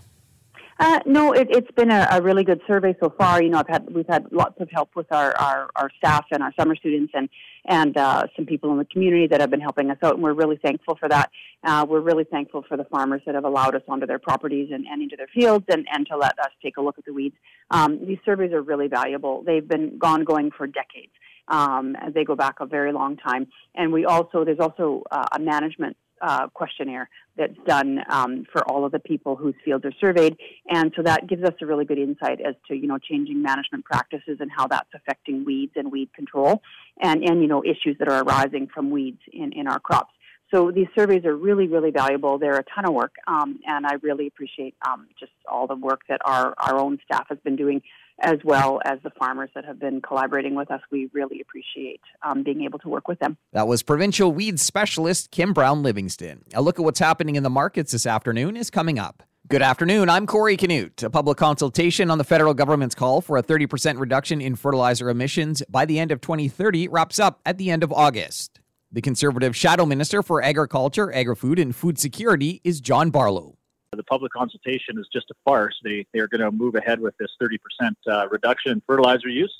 Uh, 0.78 1.00
no, 1.06 1.32
it, 1.32 1.54
has 1.54 1.64
been 1.76 1.90
a, 1.90 2.08
a, 2.10 2.22
really 2.22 2.44
good 2.44 2.60
survey 2.66 2.94
so 3.00 3.12
far. 3.19 3.42
You 3.42 3.50
know, 3.50 3.58
I've 3.58 3.69
had 3.69 3.92
we've 3.92 4.08
had 4.08 4.26
lots 4.32 4.60
of 4.60 4.70
help 4.70 4.90
with 4.96 5.06
our, 5.12 5.36
our, 5.36 5.70
our 5.76 5.90
staff 5.98 6.24
and 6.30 6.42
our 6.42 6.52
summer 6.58 6.74
students, 6.76 7.12
and 7.14 7.28
and 7.66 7.96
uh, 7.96 8.24
some 8.34 8.46
people 8.46 8.72
in 8.72 8.78
the 8.78 8.84
community 8.86 9.26
that 9.28 9.40
have 9.40 9.50
been 9.50 9.60
helping 9.60 9.90
us 9.90 9.98
out, 10.02 10.14
and 10.14 10.22
we're 10.22 10.32
really 10.32 10.58
thankful 10.62 10.96
for 10.96 11.08
that. 11.08 11.30
Uh, 11.62 11.86
we're 11.88 12.00
really 12.00 12.24
thankful 12.24 12.64
for 12.66 12.76
the 12.76 12.84
farmers 12.84 13.22
that 13.26 13.34
have 13.34 13.44
allowed 13.44 13.74
us 13.74 13.82
onto 13.86 14.06
their 14.06 14.19
properties 14.19 14.70
and, 14.72 14.86
and 14.86 15.02
into 15.02 15.16
their 15.16 15.28
fields, 15.28 15.64
and, 15.69 15.86
and 15.92 16.06
to 16.06 16.16
let 16.16 16.36
us 16.40 16.50
take 16.62 16.76
a 16.76 16.80
look 16.80 16.98
at 16.98 17.04
the 17.04 17.12
weeds. 17.12 17.36
Um, 17.70 18.04
these 18.04 18.19
surveys 18.24 18.52
are 18.52 18.62
really 18.62 18.88
valuable. 18.88 19.42
They've 19.44 19.66
been 19.66 19.98
gone 19.98 20.24
going 20.24 20.50
for 20.50 20.66
decades. 20.66 21.12
Um, 21.48 21.96
they 22.14 22.24
go 22.24 22.34
back 22.34 22.56
a 22.60 22.66
very 22.66 22.92
long 22.92 23.16
time, 23.16 23.46
and 23.74 23.92
we 23.92 24.04
also 24.04 24.44
there's 24.44 24.60
also 24.60 25.02
uh, 25.10 25.26
a 25.32 25.38
management 25.38 25.96
uh, 26.22 26.48
questionnaire 26.48 27.08
that's 27.36 27.56
done 27.66 28.00
um, 28.08 28.46
for 28.52 28.62
all 28.70 28.84
of 28.84 28.92
the 28.92 28.98
people 28.98 29.36
whose 29.36 29.54
fields 29.64 29.84
are 29.84 29.92
surveyed, 30.00 30.36
and 30.69 30.92
so 30.96 31.02
that 31.02 31.26
gives 31.26 31.42
us 31.42 31.54
a 31.60 31.66
really 31.66 31.84
good 31.84 31.98
insight 31.98 32.40
as 32.40 32.54
to 32.69 32.74
you 32.74 32.86
know 32.86 32.98
changing 32.98 33.42
management 33.42 33.84
practices 33.84 34.38
and 34.40 34.50
how 34.56 34.66
that's 34.66 34.88
affecting 34.94 35.44
weeds 35.44 35.72
and 35.76 35.90
weed 35.90 36.12
control, 36.14 36.62
and 37.00 37.22
and 37.22 37.42
you 37.42 37.48
know 37.48 37.62
issues 37.64 37.96
that 37.98 38.08
are 38.08 38.22
arising 38.22 38.69
from 38.72 38.90
weeds 38.90 39.20
in 39.32 39.52
in 39.52 39.66
our 39.66 39.80
crops. 39.80 40.12
So 40.52 40.70
these 40.70 40.88
surveys 40.94 41.24
are 41.24 41.34
really, 41.34 41.66
really 41.66 41.90
valuable. 41.90 42.38
They're 42.38 42.58
a 42.58 42.64
ton 42.74 42.84
of 42.84 42.92
work, 42.92 43.14
um, 43.26 43.58
and 43.66 43.86
I 43.86 43.94
really 44.02 44.26
appreciate 44.26 44.74
um, 44.86 45.08
just 45.19 45.32
all 45.50 45.66
the 45.66 45.76
work 45.76 46.02
that 46.10 46.20
our, 46.26 46.52
our 46.58 46.78
own 46.78 46.98
staff 47.06 47.24
has 47.30 47.38
been 47.42 47.56
doing, 47.56 47.80
as 48.22 48.38
well 48.44 48.80
as 48.84 48.98
the 49.02 49.10
farmers 49.10 49.50
that 49.54 49.64
have 49.64 49.78
been 49.78 50.00
collaborating 50.00 50.54
with 50.54 50.70
us. 50.70 50.80
We 50.90 51.10
really 51.12 51.40
appreciate 51.40 52.00
um, 52.22 52.42
being 52.42 52.62
able 52.62 52.78
to 52.80 52.88
work 52.88 53.08
with 53.08 53.19
them. 53.19 53.36
That 53.52 53.66
was 53.66 53.82
provincial 53.82 54.32
weed 54.32 54.58
specialist 54.60 55.30
Kim 55.30 55.52
Brown 55.52 55.82
Livingston. 55.82 56.44
A 56.54 56.62
look 56.62 56.78
at 56.78 56.84
what's 56.84 57.00
happening 57.00 57.36
in 57.36 57.42
the 57.42 57.50
markets 57.50 57.92
this 57.92 58.06
afternoon 58.06 58.56
is 58.56 58.70
coming 58.70 58.98
up. 58.98 59.22
Good 59.48 59.60
afternoon. 59.60 60.08
I'm 60.08 60.26
Corey 60.26 60.56
Canute. 60.56 61.02
A 61.02 61.10
public 61.10 61.36
consultation 61.36 62.10
on 62.10 62.19
the 62.19 62.24
federal 62.24 62.54
government's 62.54 62.94
call 62.94 63.20
for 63.20 63.36
a 63.36 63.42
30% 63.42 63.98
reduction 63.98 64.40
in 64.40 64.54
fertilizer 64.54 65.10
emissions 65.10 65.62
by 65.69 65.84
the 65.84 65.98
end 65.98 66.12
of 66.12 66.20
2030 66.20 66.88
wraps 66.88 67.19
up 67.19 67.40
at 67.44 67.58
the 67.58 67.70
end 67.70 67.82
of 67.82 67.92
August. 67.92 68.60
The 68.92 69.02
Conservative 69.02 69.56
Shadow 69.56 69.84
Minister 69.84 70.22
for 70.22 70.42
Agriculture, 70.42 71.12
Agri-Food, 71.12 71.58
and 71.58 71.74
Food 71.74 71.98
Security 71.98 72.60
is 72.62 72.80
John 72.80 73.10
Barlow. 73.10 73.56
The 73.94 74.02
public 74.04 74.32
consultation 74.32 74.98
is 74.98 75.06
just 75.12 75.30
a 75.30 75.34
farce. 75.44 75.78
They, 75.84 76.06
they 76.14 76.20
are 76.20 76.26
going 76.26 76.40
to 76.40 76.50
move 76.50 76.76
ahead 76.76 76.98
with 76.98 77.14
this 77.18 77.28
30% 77.42 77.58
uh, 78.06 78.26
reduction 78.30 78.72
in 78.72 78.82
fertilizer 78.86 79.28
use. 79.28 79.52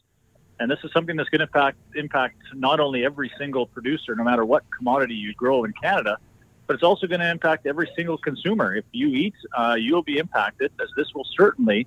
And 0.58 0.70
this 0.70 0.79
is 0.84 0.90
something 0.93 1.17
that's 1.17 1.29
going 1.29 1.40
to 1.40 1.44
impact, 1.44 1.76
impact 1.96 2.38
not 2.55 2.81
only 2.81 3.05
every 3.05 3.31
single 3.37 3.67
producer, 3.67 4.14
no 4.14 4.25
matter 4.25 4.46
what 4.46 4.64
commodity 4.75 5.14
you 5.14 5.34
grow 5.34 5.64
in 5.64 5.75
Canada, 5.75 6.17
but 6.67 6.73
it's 6.73 6.82
also 6.82 7.06
going 7.06 7.20
to 7.20 7.31
impact 7.31 7.67
every 7.67 7.90
single 7.94 8.17
consumer. 8.17 8.75
If 8.75 8.87
you 8.93 9.08
eat, 9.08 9.34
uh, 9.55 9.76
you'll 9.79 10.02
be 10.02 10.17
impacted, 10.17 10.73
as 10.81 10.88
this 10.96 11.12
will 11.14 11.26
certainly 11.37 11.87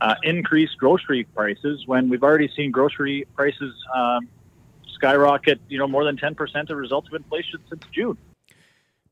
uh, 0.00 0.14
increase 0.22 0.70
grocery 0.74 1.24
prices 1.24 1.88
when 1.88 2.08
we've 2.08 2.22
already 2.22 2.48
seen 2.54 2.70
grocery 2.70 3.26
prices 3.34 3.74
um, 3.92 4.28
skyrocket, 4.94 5.60
you 5.68 5.78
know, 5.78 5.88
more 5.88 6.04
than 6.04 6.16
10% 6.16 6.70
of 6.70 6.76
results 6.76 7.08
of 7.08 7.14
inflation 7.14 7.58
since 7.68 7.82
June. 7.90 8.16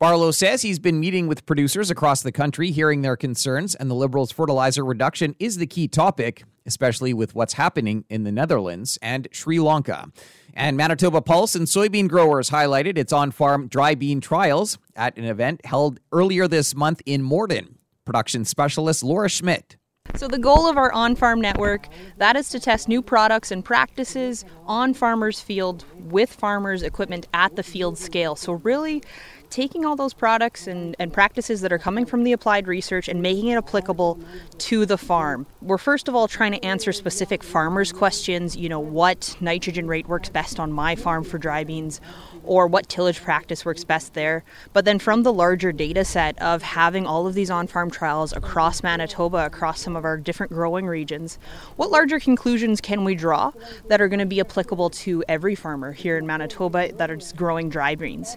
Barlow 0.01 0.31
says 0.31 0.63
he's 0.63 0.79
been 0.79 1.01
meeting 1.01 1.27
with 1.27 1.45
producers 1.45 1.91
across 1.91 2.23
the 2.23 2.31
country, 2.31 2.71
hearing 2.71 3.03
their 3.03 3.17
concerns, 3.17 3.75
and 3.75 3.91
the 3.91 3.97
Liberals' 3.97 4.31
fertilizer 4.31 4.85
reduction 4.85 5.35
is 5.41 5.57
the 5.57 5.67
key 5.67 5.89
topic, 5.89 6.45
especially 6.67 7.13
with 7.13 7.35
what's 7.35 7.55
happening 7.55 8.05
in 8.09 8.23
the 8.23 8.31
Netherlands 8.31 8.97
and 9.03 9.27
Sri 9.33 9.59
Lanka. 9.59 10.07
And 10.55 10.77
Manitoba 10.77 11.21
Pulse 11.21 11.57
and 11.57 11.67
soybean 11.67 12.09
growers 12.09 12.51
highlighted 12.51 12.97
its 12.97 13.13
on 13.13 13.33
farm 13.33 13.67
dry 13.67 13.97
bean 13.97 14.21
trials 14.21 14.79
at 14.95 15.19
an 15.19 15.25
event 15.25 15.67
held 15.67 15.99
earlier 16.13 16.47
this 16.47 16.77
month 16.77 17.03
in 17.05 17.21
Morden. 17.21 17.79
Production 18.05 18.45
specialist 18.45 19.03
Laura 19.03 19.29
Schmidt 19.29 19.79
so 20.15 20.27
the 20.27 20.39
goal 20.39 20.67
of 20.69 20.77
our 20.77 20.91
on-farm 20.93 21.41
network, 21.41 21.87
that 22.17 22.35
is 22.35 22.49
to 22.51 22.59
test 22.59 22.89
new 22.89 23.03
products 23.03 23.51
and 23.51 23.65
practices 23.65 24.45
on 24.65 24.95
farmers' 24.95 25.41
field 25.41 25.85
with 25.95 26.33
farmers' 26.33 26.83
equipment 26.83 27.29
at 27.35 27.57
the 27.57 27.63
field 27.63 27.99
scale. 27.99 28.35
So 28.35 28.55
really 28.55 29.03
taking 29.51 29.85
all 29.85 29.97
those 29.97 30.15
products 30.15 30.67
and, 30.67 30.95
and 30.99 31.13
practices 31.13 31.61
that 31.61 31.73
are 31.73 31.79
coming 31.79 32.05
from 32.05 32.25
the 32.25 32.33
applied 32.33 32.67
research 32.67 33.09
and 33.09 33.23
making 33.23 33.49
it 33.49 33.57
applicable 33.57 34.19
to 34.59 34.87
the 34.87 34.99
farm. 34.99 35.47
We're 35.63 35.79
first 35.79 36.09
of 36.09 36.15
all 36.15 36.29
trying 36.29 36.53
to 36.53 36.65
answer 36.65 36.93
specific 36.93 37.43
farmers' 37.43 37.93
questions, 37.93 38.57
you 38.57 38.69
know, 38.69 38.81
what 38.81 39.37
nitrogen 39.41 39.87
rate 39.87 40.09
works 40.09 40.29
best 40.29 40.61
on 40.61 40.73
my 40.73 40.97
farm 40.97 41.25
for 41.25 41.39
dry 41.39 41.65
beans 41.65 42.01
or 42.45 42.67
what 42.67 42.89
tillage 42.89 43.23
practice 43.23 43.65
works 43.65 43.85
best 43.85 44.15
there. 44.15 44.43
But 44.73 44.85
then 44.85 44.99
from 44.99 45.23
the 45.23 45.33
larger 45.33 45.71
data 45.71 46.05
set 46.05 46.41
of 46.41 46.63
having 46.63 47.07
all 47.07 47.27
of 47.27 47.35
these 47.35 47.51
on 47.51 47.67
farm 47.67 47.91
trials 47.91 48.33
across 48.33 48.83
Manitoba, 48.83 49.45
across 49.47 49.81
some 49.81 49.97
of 49.97 50.05
our 50.05 50.17
different 50.17 50.53
growing 50.53 50.87
regions, 50.87 51.39
what 51.77 51.91
larger 51.91 52.19
conclusions 52.19 52.81
can 52.81 53.05
we 53.05 53.15
draw 53.15 53.53
that 53.89 54.01
are 54.01 54.09
going 54.09 54.19
to 54.19 54.27
be 54.27 54.41
applicable 54.41 54.91
to 54.91 55.23
every 55.29 55.55
farmer 55.55 55.93
here 55.93 56.17
in 56.17 56.27
Manitoba 56.27 56.93
that 56.93 57.11
is 57.11 57.33
growing 57.35 57.69
dry 57.69 57.95
beans? 57.95 58.37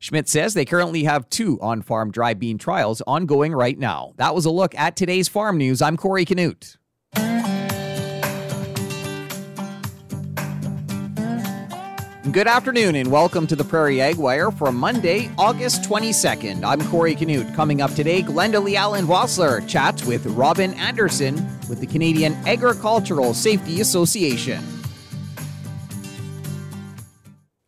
Schmidt 0.00 0.28
says 0.28 0.54
they 0.54 0.64
currently 0.64 1.04
have 1.04 1.28
two 1.28 1.60
on 1.60 1.82
farm 1.82 2.12
dry 2.12 2.32
bean 2.32 2.56
trials 2.56 3.02
ongoing 3.06 3.52
right 3.52 3.76
now. 3.76 4.12
That 4.16 4.32
was 4.34 4.44
a 4.44 4.50
look 4.50 4.74
at 4.76 4.94
today's 4.94 5.26
farm 5.26 5.58
news. 5.58 5.82
I'm 5.82 5.96
Corey 5.96 6.24
Canute. 6.24 6.76
Good 12.30 12.46
afternoon 12.46 12.94
and 12.94 13.10
welcome 13.10 13.46
to 13.48 13.56
the 13.56 13.64
Prairie 13.64 14.00
Ag 14.00 14.16
Wire 14.16 14.52
for 14.52 14.70
Monday, 14.70 15.30
August 15.36 15.82
22nd. 15.82 16.62
I'm 16.62 16.80
Corey 16.88 17.16
Canute. 17.16 17.52
Coming 17.54 17.80
up 17.80 17.92
today, 17.94 18.22
Glenda 18.22 18.62
Lee 18.62 18.76
Allen 18.76 19.06
Vossler 19.06 19.66
chats 19.66 20.04
with 20.04 20.26
Robin 20.26 20.74
Anderson 20.74 21.34
with 21.68 21.80
the 21.80 21.86
Canadian 21.86 22.34
Agricultural 22.46 23.34
Safety 23.34 23.80
Association. 23.80 24.77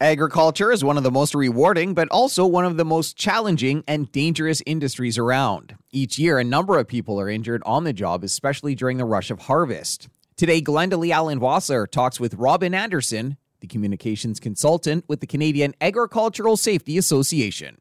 Agriculture 0.02 0.72
is 0.72 0.82
one 0.82 0.96
of 0.96 1.02
the 1.02 1.10
most 1.10 1.34
rewarding, 1.34 1.92
but 1.92 2.08
also 2.08 2.46
one 2.46 2.64
of 2.64 2.78
the 2.78 2.86
most 2.86 3.18
challenging 3.18 3.84
and 3.86 4.10
dangerous 4.12 4.62
industries 4.64 5.18
around. 5.18 5.76
Each 5.92 6.18
year, 6.18 6.38
a 6.38 6.44
number 6.44 6.78
of 6.78 6.88
people 6.88 7.20
are 7.20 7.28
injured 7.28 7.62
on 7.66 7.84
the 7.84 7.92
job, 7.92 8.24
especially 8.24 8.74
during 8.74 8.96
the 8.96 9.04
rush 9.04 9.30
of 9.30 9.40
harvest. 9.40 10.08
Today, 10.38 10.62
Glenda 10.62 10.96
Lee 10.96 11.12
Allen 11.12 11.38
Vossler 11.38 11.86
talks 11.86 12.18
with 12.18 12.32
Robin 12.32 12.72
Anderson, 12.72 13.36
the 13.60 13.66
communications 13.66 14.40
consultant 14.40 15.04
with 15.06 15.20
the 15.20 15.26
Canadian 15.26 15.74
Agricultural 15.82 16.56
Safety 16.56 16.96
Association. 16.96 17.76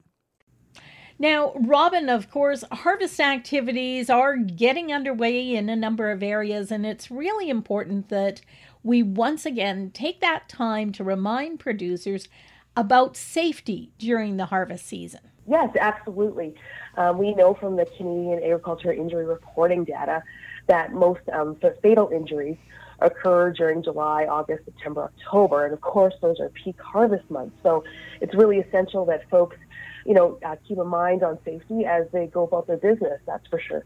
Now, 1.21 1.53
Robin, 1.55 2.09
of 2.09 2.29
course, 2.29 2.65
harvest 2.69 3.19
activities 3.21 4.09
are 4.09 4.35
getting 4.35 4.91
underway 4.91 5.55
in 5.55 5.69
a 5.69 5.75
number 5.75 6.11
of 6.11 6.21
areas, 6.21 6.69
and 6.69 6.85
it's 6.85 7.09
really 7.09 7.49
important 7.49 8.09
that 8.09 8.41
we 8.83 9.03
once 9.03 9.45
again 9.45 9.91
take 9.91 10.21
that 10.21 10.47
time 10.47 10.91
to 10.93 11.03
remind 11.03 11.59
producers 11.59 12.27
about 12.75 13.17
safety 13.17 13.91
during 13.97 14.37
the 14.37 14.45
harvest 14.45 14.85
season. 14.85 15.21
Yes, 15.47 15.75
absolutely. 15.79 16.53
Um, 16.95 17.17
we 17.17 17.33
know 17.33 17.55
from 17.55 17.75
the 17.75 17.85
Canadian 17.97 18.43
Agriculture 18.43 18.93
Injury 18.93 19.25
Reporting 19.25 19.83
data 19.83 20.23
that 20.67 20.93
most 20.93 21.21
um, 21.33 21.57
fatal 21.81 22.09
injuries 22.13 22.57
occur 22.99 23.51
during 23.51 23.81
July, 23.81 24.25
August, 24.25 24.65
September, 24.65 25.03
October, 25.03 25.65
and 25.65 25.73
of 25.73 25.81
course 25.81 26.13
those 26.21 26.39
are 26.39 26.49
peak 26.49 26.79
harvest 26.79 27.29
months. 27.31 27.55
So 27.63 27.83
it's 28.21 28.35
really 28.35 28.59
essential 28.59 29.05
that 29.05 29.27
folks, 29.29 29.57
you 30.05 30.13
know, 30.13 30.37
uh, 30.45 30.55
keep 30.67 30.77
a 30.77 30.83
mind 30.83 31.23
on 31.23 31.39
safety 31.43 31.85
as 31.85 32.05
they 32.11 32.27
go 32.27 32.43
about 32.43 32.67
their 32.67 32.77
business. 32.77 33.19
That's 33.25 33.47
for 33.47 33.59
sure. 33.59 33.85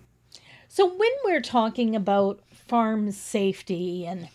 So 0.67 0.87
when 0.87 1.11
we're 1.23 1.41
talking 1.41 1.95
about 1.95 2.41
farm 2.49 3.11
safety 3.11 4.05
and 4.05 4.29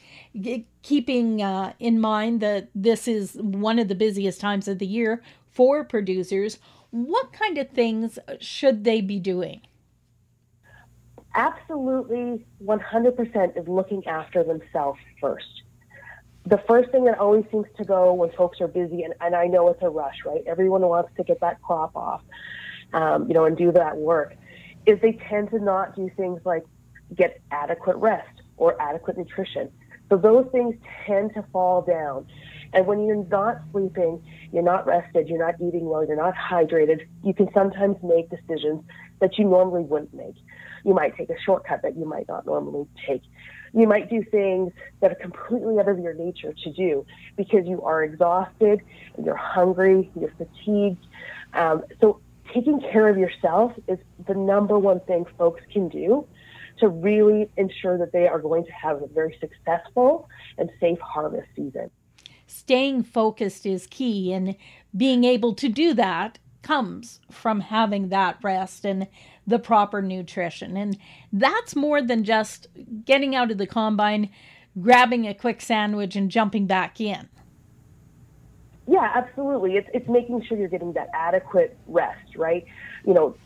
keeping 0.82 1.42
uh, 1.42 1.72
in 1.78 2.00
mind 2.00 2.40
that 2.40 2.68
this 2.74 3.08
is 3.08 3.34
one 3.34 3.78
of 3.78 3.88
the 3.88 3.94
busiest 3.94 4.40
times 4.40 4.68
of 4.68 4.78
the 4.78 4.86
year 4.86 5.22
for 5.50 5.84
producers, 5.84 6.58
what 6.90 7.32
kind 7.32 7.58
of 7.58 7.70
things 7.70 8.18
should 8.40 8.84
they 8.84 9.00
be 9.00 9.18
doing? 9.18 9.60
Absolutely, 11.34 12.46
100% 12.64 13.60
is 13.60 13.68
looking 13.68 14.06
after 14.06 14.42
themselves 14.42 14.98
first. 15.20 15.62
the 16.46 16.58
first 16.66 16.90
thing 16.90 17.04
that 17.04 17.18
always 17.18 17.44
seems 17.50 17.66
to 17.76 17.84
go 17.84 18.14
when 18.14 18.30
folks 18.32 18.60
are 18.60 18.68
busy, 18.68 19.02
and, 19.02 19.12
and 19.20 19.34
I 19.34 19.46
know 19.46 19.68
it's 19.68 19.82
a 19.82 19.90
rush, 19.90 20.16
right? 20.24 20.42
Everyone 20.46 20.80
wants 20.82 21.10
to 21.16 21.24
get 21.24 21.40
that 21.40 21.60
crop 21.60 21.94
off, 21.94 22.22
um, 22.94 23.28
you 23.28 23.34
know, 23.34 23.44
and 23.44 23.56
do 23.56 23.70
that 23.72 23.96
work, 23.96 24.34
is 24.86 24.98
they 25.00 25.12
tend 25.28 25.50
to 25.50 25.58
not 25.58 25.94
do 25.94 26.10
things 26.16 26.40
like 26.44 26.64
get 27.14 27.40
adequate 27.50 27.96
rest 27.96 28.42
or 28.56 28.80
adequate 28.80 29.18
nutrition. 29.18 29.70
So 30.08 30.16
those 30.16 30.46
things 30.52 30.74
tend 31.06 31.34
to 31.34 31.44
fall 31.52 31.82
down. 31.82 32.26
And 32.72 32.86
when 32.86 33.04
you're 33.06 33.24
not 33.24 33.60
sleeping, 33.72 34.22
you're 34.52 34.62
not 34.62 34.86
rested, 34.86 35.28
you're 35.28 35.38
not 35.38 35.54
eating 35.56 35.86
well, 35.86 36.06
you're 36.06 36.16
not 36.16 36.34
hydrated, 36.34 37.06
you 37.22 37.32
can 37.32 37.48
sometimes 37.54 37.96
make 38.02 38.28
decisions 38.30 38.84
that 39.20 39.38
you 39.38 39.44
normally 39.44 39.82
wouldn't 39.82 40.14
make. 40.14 40.34
You 40.84 40.94
might 40.94 41.16
take 41.16 41.30
a 41.30 41.40
shortcut 41.40 41.82
that 41.82 41.96
you 41.96 42.04
might 42.04 42.28
not 42.28 42.46
normally 42.46 42.86
take. 43.06 43.22
You 43.72 43.86
might 43.86 44.08
do 44.08 44.22
things 44.22 44.72
that 45.00 45.12
are 45.12 45.16
completely 45.16 45.78
out 45.78 45.88
of 45.88 45.98
your 45.98 46.14
nature 46.14 46.54
to 46.64 46.72
do 46.72 47.04
because 47.36 47.66
you 47.66 47.82
are 47.82 48.02
exhausted, 48.02 48.80
you're 49.22 49.36
hungry, 49.36 50.10
you're 50.18 50.32
fatigued. 50.38 51.04
Um, 51.54 51.84
so 52.00 52.20
taking 52.52 52.80
care 52.80 53.08
of 53.08 53.18
yourself 53.18 53.72
is 53.86 53.98
the 54.26 54.34
number 54.34 54.78
one 54.78 55.00
thing 55.00 55.26
folks 55.36 55.62
can 55.72 55.88
do 55.88 56.26
to 56.80 56.88
really 56.88 57.50
ensure 57.56 57.98
that 57.98 58.12
they 58.12 58.26
are 58.26 58.38
going 58.38 58.64
to 58.64 58.72
have 58.72 59.02
a 59.02 59.06
very 59.06 59.36
successful 59.40 60.28
and 60.56 60.70
safe 60.80 60.98
harvest 61.00 61.48
season. 61.56 61.90
Staying 62.46 63.02
focused 63.02 63.66
is 63.66 63.86
key, 63.86 64.32
and 64.32 64.56
being 64.96 65.24
able 65.24 65.54
to 65.54 65.68
do 65.68 65.92
that 65.94 66.38
comes 66.62 67.20
from 67.30 67.60
having 67.60 68.08
that 68.08 68.38
rest 68.42 68.84
and 68.84 69.06
the 69.46 69.58
proper 69.58 70.02
nutrition. 70.02 70.76
And 70.76 70.98
that's 71.32 71.76
more 71.76 72.02
than 72.02 72.24
just 72.24 72.66
getting 73.04 73.34
out 73.34 73.50
of 73.50 73.58
the 73.58 73.66
combine, 73.66 74.30
grabbing 74.80 75.26
a 75.26 75.34
quick 75.34 75.60
sandwich, 75.60 76.16
and 76.16 76.30
jumping 76.30 76.66
back 76.66 77.00
in. 77.00 77.28
Yeah, 78.86 79.12
absolutely. 79.14 79.76
It's 79.76 79.88
it's 79.92 80.08
making 80.08 80.42
sure 80.44 80.56
you're 80.56 80.68
getting 80.68 80.94
that 80.94 81.10
adequate 81.12 81.76
rest, 81.86 82.36
right? 82.36 82.64
You 83.04 83.12
know, 83.12 83.36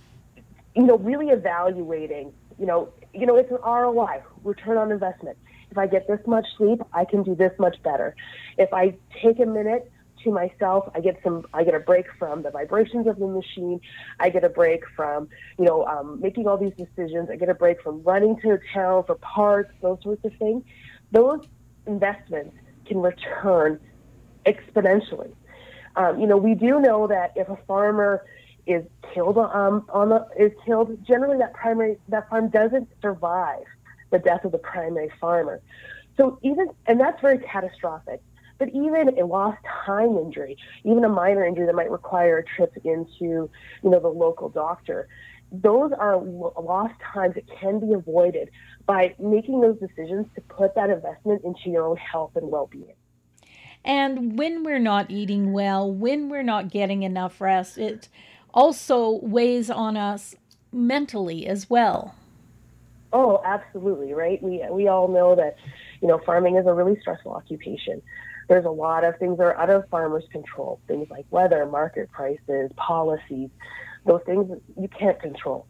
you 0.76 0.84
know, 0.84 0.98
really 0.98 1.30
evaluating. 1.30 2.32
You 2.58 2.66
know, 2.66 2.92
you 3.12 3.26
know, 3.26 3.36
it's 3.36 3.50
an 3.50 3.58
ROI, 3.64 4.22
return 4.44 4.76
on 4.76 4.90
investment. 4.90 5.38
If 5.70 5.78
I 5.78 5.86
get 5.86 6.06
this 6.06 6.20
much 6.26 6.46
sleep, 6.56 6.82
I 6.92 7.04
can 7.04 7.22
do 7.22 7.34
this 7.34 7.52
much 7.58 7.82
better. 7.82 8.14
If 8.58 8.72
I 8.72 8.94
take 9.22 9.38
a 9.40 9.46
minute 9.46 9.90
to 10.24 10.30
myself. 10.30 10.90
I 10.94 11.00
get 11.00 11.20
some, 11.22 11.46
I 11.52 11.64
get 11.64 11.74
a 11.74 11.80
break 11.80 12.06
from 12.18 12.42
the 12.42 12.50
vibrations 12.50 13.06
of 13.06 13.18
the 13.18 13.26
machine. 13.26 13.80
I 14.20 14.30
get 14.30 14.44
a 14.44 14.48
break 14.48 14.84
from, 14.96 15.28
you 15.58 15.64
know, 15.64 15.84
um, 15.86 16.20
making 16.20 16.46
all 16.46 16.56
these 16.56 16.74
decisions. 16.76 17.28
I 17.30 17.36
get 17.36 17.48
a 17.48 17.54
break 17.54 17.82
from 17.82 18.02
running 18.02 18.40
to 18.40 18.58
town 18.72 19.04
for 19.04 19.16
parts, 19.16 19.72
those 19.80 19.98
sorts 20.02 20.24
of 20.24 20.32
things. 20.38 20.64
Those 21.10 21.40
investments 21.86 22.56
can 22.86 22.98
return 22.98 23.80
exponentially. 24.46 25.32
Um, 25.96 26.20
you 26.20 26.26
know, 26.26 26.36
we 26.36 26.54
do 26.54 26.80
know 26.80 27.06
that 27.06 27.32
if 27.36 27.48
a 27.48 27.58
farmer 27.66 28.24
is 28.66 28.84
killed 29.12 29.38
um, 29.38 29.86
on 29.88 30.10
the 30.10 30.26
is 30.38 30.52
killed, 30.64 30.96
generally 31.04 31.38
that 31.38 31.52
primary 31.52 31.98
that 32.08 32.28
farm 32.28 32.48
doesn't 32.48 32.88
survive 33.00 33.64
the 34.10 34.18
death 34.18 34.44
of 34.44 34.52
the 34.52 34.58
primary 34.58 35.10
farmer. 35.20 35.60
So 36.16 36.38
even 36.42 36.68
and 36.86 37.00
that's 37.00 37.20
very 37.20 37.38
catastrophic. 37.38 38.22
But 38.58 38.68
even 38.68 39.18
a 39.18 39.26
lost 39.26 39.58
time 39.84 40.16
injury, 40.18 40.56
even 40.84 41.02
a 41.04 41.08
minor 41.08 41.44
injury 41.44 41.66
that 41.66 41.74
might 41.74 41.90
require 41.90 42.38
a 42.38 42.44
trip 42.44 42.76
into, 42.84 43.10
you 43.18 43.50
know, 43.82 43.98
the 43.98 44.08
local 44.08 44.48
doctor, 44.50 45.08
those 45.50 45.90
are 45.98 46.18
lost 46.18 46.94
times 47.12 47.34
that 47.34 47.44
can 47.58 47.80
be 47.80 47.92
avoided 47.92 48.50
by 48.86 49.16
making 49.18 49.60
those 49.60 49.78
decisions 49.80 50.26
to 50.36 50.40
put 50.42 50.76
that 50.76 50.90
investment 50.90 51.42
into 51.44 51.70
your 51.70 51.84
own 51.84 51.96
health 51.96 52.36
and 52.36 52.50
well-being. 52.50 52.94
And 53.84 54.38
when 54.38 54.62
we're 54.62 54.78
not 54.78 55.10
eating 55.10 55.52
well, 55.52 55.92
when 55.92 56.28
we're 56.28 56.44
not 56.44 56.70
getting 56.70 57.02
enough 57.02 57.40
rest, 57.40 57.78
it 57.78 58.08
also 58.54 59.18
weighs 59.22 59.70
on 59.70 59.96
us 59.96 60.34
mentally 60.72 61.46
as 61.46 61.68
well. 61.68 62.14
Oh, 63.12 63.42
absolutely, 63.44 64.14
right? 64.14 64.42
We 64.42 64.64
we 64.70 64.88
all 64.88 65.08
know 65.08 65.34
that, 65.34 65.56
you 66.00 66.08
know, 66.08 66.18
farming 66.24 66.56
is 66.56 66.66
a 66.66 66.72
really 66.72 66.98
stressful 67.00 67.32
occupation. 67.32 68.00
There's 68.48 68.64
a 68.64 68.70
lot 68.70 69.04
of 69.04 69.18
things 69.18 69.38
that 69.38 69.44
are 69.44 69.56
out 69.56 69.70
of 69.70 69.88
farmers' 69.88 70.24
control, 70.32 70.80
things 70.88 71.08
like 71.10 71.26
weather, 71.30 71.66
market 71.66 72.10
prices, 72.10 72.70
policies, 72.76 73.50
those 74.06 74.20
things 74.24 74.50
you 74.80 74.88
can't 74.88 75.20
control. 75.20 75.66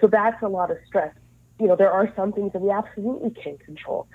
So 0.00 0.06
that's 0.06 0.42
a 0.42 0.48
lot 0.48 0.70
of 0.70 0.78
stress. 0.86 1.14
You 1.60 1.68
know, 1.68 1.76
there 1.76 1.90
are 1.90 2.12
some 2.16 2.32
things 2.32 2.52
that 2.52 2.60
we 2.60 2.70
absolutely 2.70 3.30
can't 3.30 3.60
control. 3.60 4.06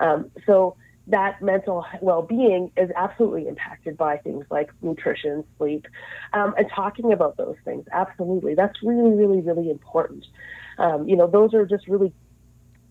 Um, 0.00 0.30
so 0.46 0.76
that 1.08 1.40
mental 1.40 1.84
well-being 2.00 2.72
is 2.76 2.90
absolutely 2.96 3.46
impacted 3.46 3.96
by 3.96 4.16
things 4.16 4.44
like 4.50 4.70
nutrition, 4.82 5.44
sleep, 5.56 5.86
um, 6.32 6.54
and 6.58 6.66
talking 6.74 7.12
about 7.12 7.36
those 7.36 7.56
things. 7.64 7.84
Absolutely, 7.92 8.54
that's 8.54 8.82
really, 8.82 9.12
really, 9.12 9.40
really 9.40 9.70
important. 9.70 10.24
Um, 10.78 11.08
you 11.08 11.16
know, 11.16 11.26
those 11.26 11.54
are 11.54 11.64
just 11.64 11.86
really 11.86 12.12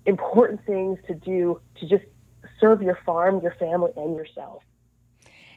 important 0.05 0.65
things 0.65 0.99
to 1.07 1.13
do 1.13 1.59
to 1.79 1.87
just 1.87 2.05
serve 2.59 2.81
your 2.81 2.97
farm, 3.05 3.41
your 3.41 3.55
family, 3.55 3.91
and 3.97 4.15
yourself. 4.15 4.63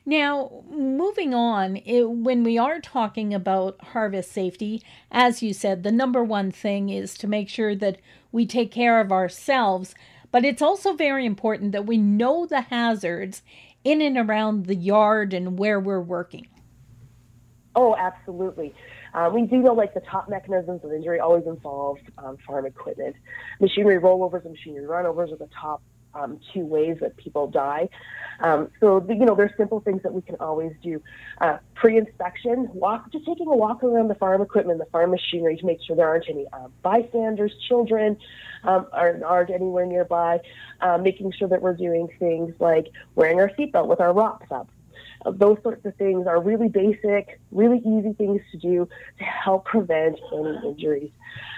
Now, 0.04 0.64
moving 0.70 1.34
on, 1.34 1.76
it, 1.84 2.08
when 2.08 2.42
we 2.42 2.56
are 2.56 2.80
talking 2.80 3.34
about 3.34 3.78
harvest 3.88 4.32
safety, 4.32 4.82
as 5.12 5.42
you 5.42 5.52
said, 5.52 5.82
the 5.82 5.92
number 5.92 6.24
one 6.24 6.50
thing 6.50 6.88
is 6.88 7.16
to 7.18 7.26
make 7.26 7.50
sure 7.50 7.76
that 7.76 7.98
we 8.32 8.46
take 8.46 8.72
care 8.72 9.00
of 9.00 9.12
ourselves, 9.12 9.94
but 10.30 10.44
it's 10.44 10.62
also 10.62 10.92
very 10.94 11.24
important 11.26 11.72
that 11.72 11.86
we 11.86 11.96
know 11.96 12.46
the 12.46 12.62
hazards 12.62 13.42
in 13.84 14.00
and 14.02 14.18
around 14.18 14.66
the 14.66 14.74
yard 14.74 15.32
and 15.32 15.58
where 15.58 15.80
we're 15.80 16.00
working. 16.00 16.46
Oh, 17.74 17.94
absolutely. 17.96 18.74
Uh, 19.14 19.30
we 19.32 19.46
do 19.46 19.56
know 19.58 19.72
like 19.72 19.94
the 19.94 20.00
top 20.00 20.28
mechanisms 20.28 20.82
of 20.84 20.92
injury 20.92 21.20
always 21.20 21.46
involve 21.46 21.98
um, 22.18 22.36
farm 22.46 22.66
equipment. 22.66 23.16
Machinery 23.60 23.98
rollovers 23.98 24.44
and 24.44 24.52
machinery 24.52 24.86
runovers 24.86 25.32
are 25.32 25.36
the 25.36 25.48
top 25.60 25.82
um, 26.14 26.40
two 26.52 26.64
ways 26.64 26.98
that 27.00 27.16
people 27.16 27.46
die. 27.46 27.88
Um, 28.40 28.70
so, 28.80 29.04
you 29.08 29.24
know, 29.24 29.34
there's 29.34 29.56
simple 29.56 29.80
things 29.80 30.02
that 30.02 30.12
we 30.12 30.22
can 30.22 30.36
always 30.36 30.72
do. 30.82 31.02
Uh, 31.40 31.58
pre-inspection, 31.74 32.68
walk, 32.72 33.10
just 33.12 33.26
taking 33.26 33.48
a 33.48 33.56
walk 33.56 33.82
around 33.82 34.08
the 34.08 34.14
farm 34.14 34.42
equipment, 34.42 34.78
the 34.78 34.86
farm 34.86 35.10
machinery 35.10 35.56
to 35.56 35.66
make 35.66 35.78
sure 35.82 35.96
there 35.96 36.08
aren't 36.08 36.28
any 36.28 36.46
uh, 36.52 36.68
bystanders, 36.82 37.52
children 37.68 38.16
um, 38.64 38.86
aren't, 38.92 39.22
aren't 39.22 39.50
anywhere 39.50 39.86
nearby. 39.86 40.40
Uh, 40.80 40.96
making 40.96 41.32
sure 41.32 41.48
that 41.48 41.60
we're 41.60 41.74
doing 41.74 42.08
things 42.20 42.54
like 42.60 42.86
wearing 43.16 43.40
our 43.40 43.50
seatbelt 43.58 43.88
with 43.88 44.00
our 44.00 44.12
ROPS 44.12 44.46
up. 44.52 44.68
Uh, 45.26 45.32
those 45.32 45.58
sorts 45.62 45.84
of 45.84 45.94
things 45.96 46.26
are 46.26 46.40
really 46.40 46.68
basic, 46.68 47.40
really 47.50 47.78
easy 47.78 48.12
things 48.12 48.40
to 48.52 48.58
do 48.58 48.88
to 49.18 49.24
help 49.24 49.64
prevent 49.64 50.20
any 50.32 50.56
injuries. 50.64 51.10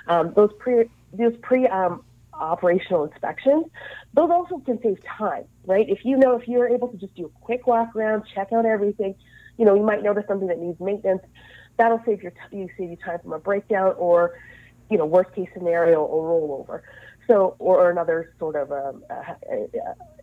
Um, 0.06 0.32
those 0.34 0.50
pre 0.58 0.88
those 1.12 1.36
pre 1.42 1.66
um, 1.66 2.02
operational 2.40 3.04
inspections, 3.04 3.66
those 4.14 4.30
also 4.30 4.58
can 4.58 4.80
save 4.82 4.98
time, 5.04 5.44
right? 5.66 5.88
If 5.88 6.04
you 6.04 6.16
know, 6.16 6.36
if 6.36 6.48
you're 6.48 6.68
able 6.68 6.88
to 6.88 6.96
just 6.96 7.14
do 7.14 7.26
a 7.26 7.40
quick 7.40 7.66
walk 7.66 7.94
around, 7.94 8.24
check 8.34 8.52
out 8.52 8.66
everything, 8.66 9.14
you 9.56 9.64
know, 9.64 9.74
you 9.74 9.82
might 9.82 10.02
notice 10.02 10.24
something 10.26 10.48
that 10.48 10.58
needs 10.58 10.80
maintenance. 10.80 11.22
That'll 11.76 12.02
save 12.06 12.22
your 12.22 12.32
you 12.50 12.68
save 12.78 12.90
you 12.90 12.96
time 12.96 13.18
from 13.20 13.32
a 13.32 13.38
breakdown 13.38 13.94
or, 13.98 14.38
you 14.90 14.98
know, 14.98 15.06
worst 15.06 15.34
case 15.34 15.48
scenario 15.54 16.00
or 16.00 16.66
rollover. 16.66 16.82
So, 17.26 17.54
or, 17.60 17.90
another 17.90 18.34
sort 18.40 18.56
of 18.56 18.72
um, 18.72 19.04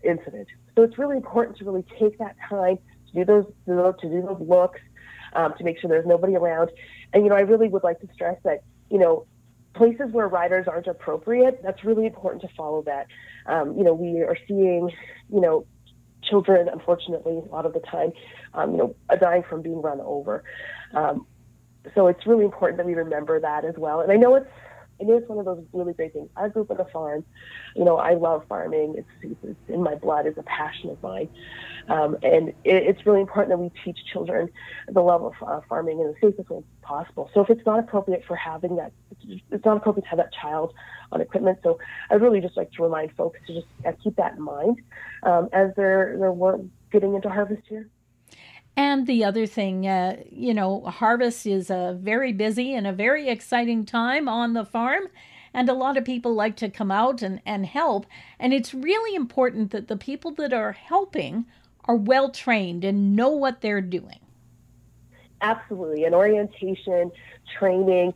incident. 0.04 0.48
So 0.76 0.84
it's 0.84 0.98
really 0.98 1.16
important 1.16 1.58
to 1.58 1.66
really 1.66 1.86
take 1.98 2.18
that 2.18 2.36
time 2.50 2.80
to 3.08 3.14
do 3.14 3.24
those 3.24 3.46
to 3.66 3.94
do 4.10 4.22
those 4.22 4.42
looks, 4.42 4.82
um, 5.34 5.54
to 5.58 5.64
make 5.64 5.80
sure 5.80 5.90
there's 5.90 6.06
nobody 6.06 6.36
around. 6.36 6.72
And 7.14 7.24
you 7.24 7.30
know, 7.30 7.36
I 7.36 7.42
really 7.42 7.70
would 7.70 7.84
like 7.84 8.00
to 8.02 8.08
stress 8.14 8.38
that 8.44 8.64
you 8.90 8.98
know 8.98 9.26
places 9.78 10.08
where 10.12 10.28
riders 10.28 10.68
aren't 10.68 10.88
appropriate, 10.88 11.62
that's 11.64 11.84
really 11.84 12.06
important 12.06 12.42
to 12.42 12.50
follow 12.56 12.82
that. 12.84 13.08
Um, 13.46 13.78
you 13.78 13.84
know, 13.84 13.94
we 13.94 14.22
are 14.22 14.38
seeing, 14.48 14.92
you 15.32 15.42
know, 15.42 15.66
children, 16.24 16.68
unfortunately, 16.68 17.38
a 17.38 17.52
lot 17.54 17.66
of 17.66 17.74
the 17.74 17.80
time, 17.80 18.12
um, 18.54 18.72
you 18.72 18.78
know, 18.78 18.96
dying 19.20 19.44
from 19.50 19.62
being 19.62 19.82
run 19.82 20.02
over. 20.02 20.44
Um, 20.94 21.26
so 21.96 22.08
it's 22.08 22.26
really 22.26 22.44
important 22.44 22.78
that 22.78 22.86
we 22.86 22.96
remember 22.96 23.40
that 23.40 23.64
as 23.64 23.76
well. 23.78 24.02
And 24.02 24.12
I 24.12 24.16
know 24.16 24.36
it's 24.36 24.48
it 25.00 25.06
is 25.06 25.28
one 25.28 25.38
of 25.38 25.46
those 25.46 25.64
really 25.74 25.94
great 25.94 26.14
things. 26.14 26.30
I 26.36 26.50
grew 26.50 26.64
up 26.64 26.72
on 26.72 26.80
a 26.80 26.86
farm. 26.86 27.24
You 27.76 27.86
know, 27.86 27.98
I 27.98 28.16
love 28.16 28.44
farming. 28.50 28.96
It's, 28.98 29.38
it's 29.44 29.60
in 29.68 29.84
my 29.84 29.96
blood. 29.96 30.26
It's 30.26 30.38
a 30.38 30.44
passion 30.44 30.90
of 30.90 31.02
mine. 31.04 31.30
Um, 31.88 32.18
and 32.24 32.50
it, 32.50 32.56
it's 32.66 33.06
really 33.06 33.22
important 33.22 33.50
that 33.50 33.58
we 33.58 33.72
teach 33.86 33.98
children 34.12 34.50
the 34.88 35.02
love 35.02 35.24
of 35.24 35.34
uh, 35.46 35.62
farming 35.70 36.00
in 36.00 36.08
the 36.08 36.16
safest 36.22 36.50
way 36.50 36.64
possible. 36.82 37.30
So 37.34 37.42
if 37.42 37.50
it's 37.50 37.66
not 37.66 37.80
appropriate 37.80 38.24
for 38.26 38.36
having 38.36 38.76
that, 38.78 38.92
it's 39.52 39.66
not 39.66 39.78
appropriate 39.78 40.04
to 40.04 40.10
have 40.10 40.18
that 40.18 40.34
child 40.34 40.74
on 41.12 41.22
equipment. 41.22 41.60
So 41.64 41.80
I 42.10 42.16
really 42.16 42.42
just 42.42 42.58
like 42.58 42.72
to 42.74 42.84
remind 42.84 43.12
folks 43.16 43.40
to 43.48 43.54
just 43.54 43.68
uh, 43.86 43.92
keep 44.04 44.16
that 44.18 44.34
in 44.34 44.42
mind 44.42 44.82
um, 45.24 45.50
as 45.54 45.72
they're, 45.76 46.18
they're 46.20 46.60
getting 46.92 47.14
into 47.16 47.30
harvest 47.30 47.64
here. 47.70 47.90
And 48.78 49.08
the 49.08 49.24
other 49.24 49.48
thing, 49.48 49.88
uh, 49.88 50.18
you 50.32 50.54
know, 50.54 50.82
harvest 50.82 51.48
is 51.48 51.72
a 51.72 51.98
very 52.00 52.32
busy 52.32 52.76
and 52.76 52.86
a 52.86 52.94
very 52.94 53.28
exciting 53.28 53.86
time 53.86 54.30
on 54.30 54.54
the 54.54 54.64
farm. 54.64 55.08
And 55.52 55.68
a 55.68 55.74
lot 55.74 55.98
of 55.98 56.06
people 56.06 56.36
like 56.36 56.56
to 56.58 56.70
come 56.70 56.92
out 56.92 57.24
and, 57.24 57.42
and 57.44 57.66
help. 57.66 58.06
And 58.40 58.54
it's 58.54 58.76
really 58.76 59.16
important 59.16 59.72
that 59.72 59.88
the 59.88 59.98
people 59.98 60.30
that 60.36 60.54
are 60.54 60.74
helping 60.74 61.48
are 61.86 61.96
well 61.96 62.30
trained 62.30 62.86
and 62.86 63.16
know 63.16 63.30
what 63.30 63.62
they're 63.62 63.82
doing. 63.82 64.20
Absolutely. 65.42 66.04
And 66.04 66.14
orientation, 66.14 67.12
training, 67.58 68.14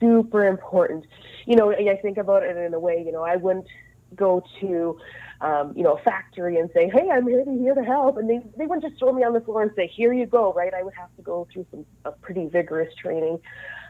super 0.00 0.46
important. 0.46 1.04
You 1.44 1.56
know, 1.56 1.70
I 1.70 1.98
think 2.00 2.16
about 2.16 2.44
it 2.44 2.56
in 2.56 2.72
a 2.72 2.78
way, 2.78 3.02
you 3.04 3.12
know, 3.12 3.24
I 3.24 3.36
wouldn't 3.36 3.66
go 4.14 4.42
to, 4.60 4.98
um, 5.40 5.72
you 5.76 5.82
know, 5.82 5.94
a 5.94 6.02
factory 6.02 6.58
and 6.58 6.68
say, 6.74 6.90
hey, 6.92 7.08
I'm 7.10 7.26
to, 7.26 7.58
here 7.60 7.74
to 7.74 7.84
help. 7.84 8.16
And 8.16 8.28
they, 8.28 8.40
they 8.56 8.66
wouldn't 8.66 8.82
just 8.82 8.98
throw 8.98 9.12
me 9.12 9.22
on 9.22 9.32
the 9.32 9.40
floor 9.40 9.62
and 9.62 9.70
say, 9.76 9.86
here 9.86 10.12
you 10.12 10.26
go, 10.26 10.52
right? 10.52 10.74
I 10.74 10.82
would 10.82 10.94
have 10.94 11.14
to 11.16 11.22
go 11.22 11.46
through 11.52 11.66
some 11.70 11.86
a 12.04 12.12
pretty 12.12 12.46
vigorous 12.46 12.92
training 12.96 13.38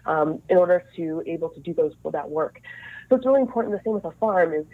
um, 0.06 0.42
in 0.48 0.58
order 0.58 0.84
to 0.96 1.22
able 1.26 1.48
to 1.50 1.60
do 1.60 1.72
those 1.72 1.92
that 2.12 2.28
work. 2.28 2.60
So 3.08 3.16
it's 3.16 3.26
really 3.26 3.40
important. 3.40 3.74
The 3.74 3.80
same 3.84 3.94
with 3.94 4.04
a 4.04 4.12
farm 4.12 4.52
is, 4.52 4.66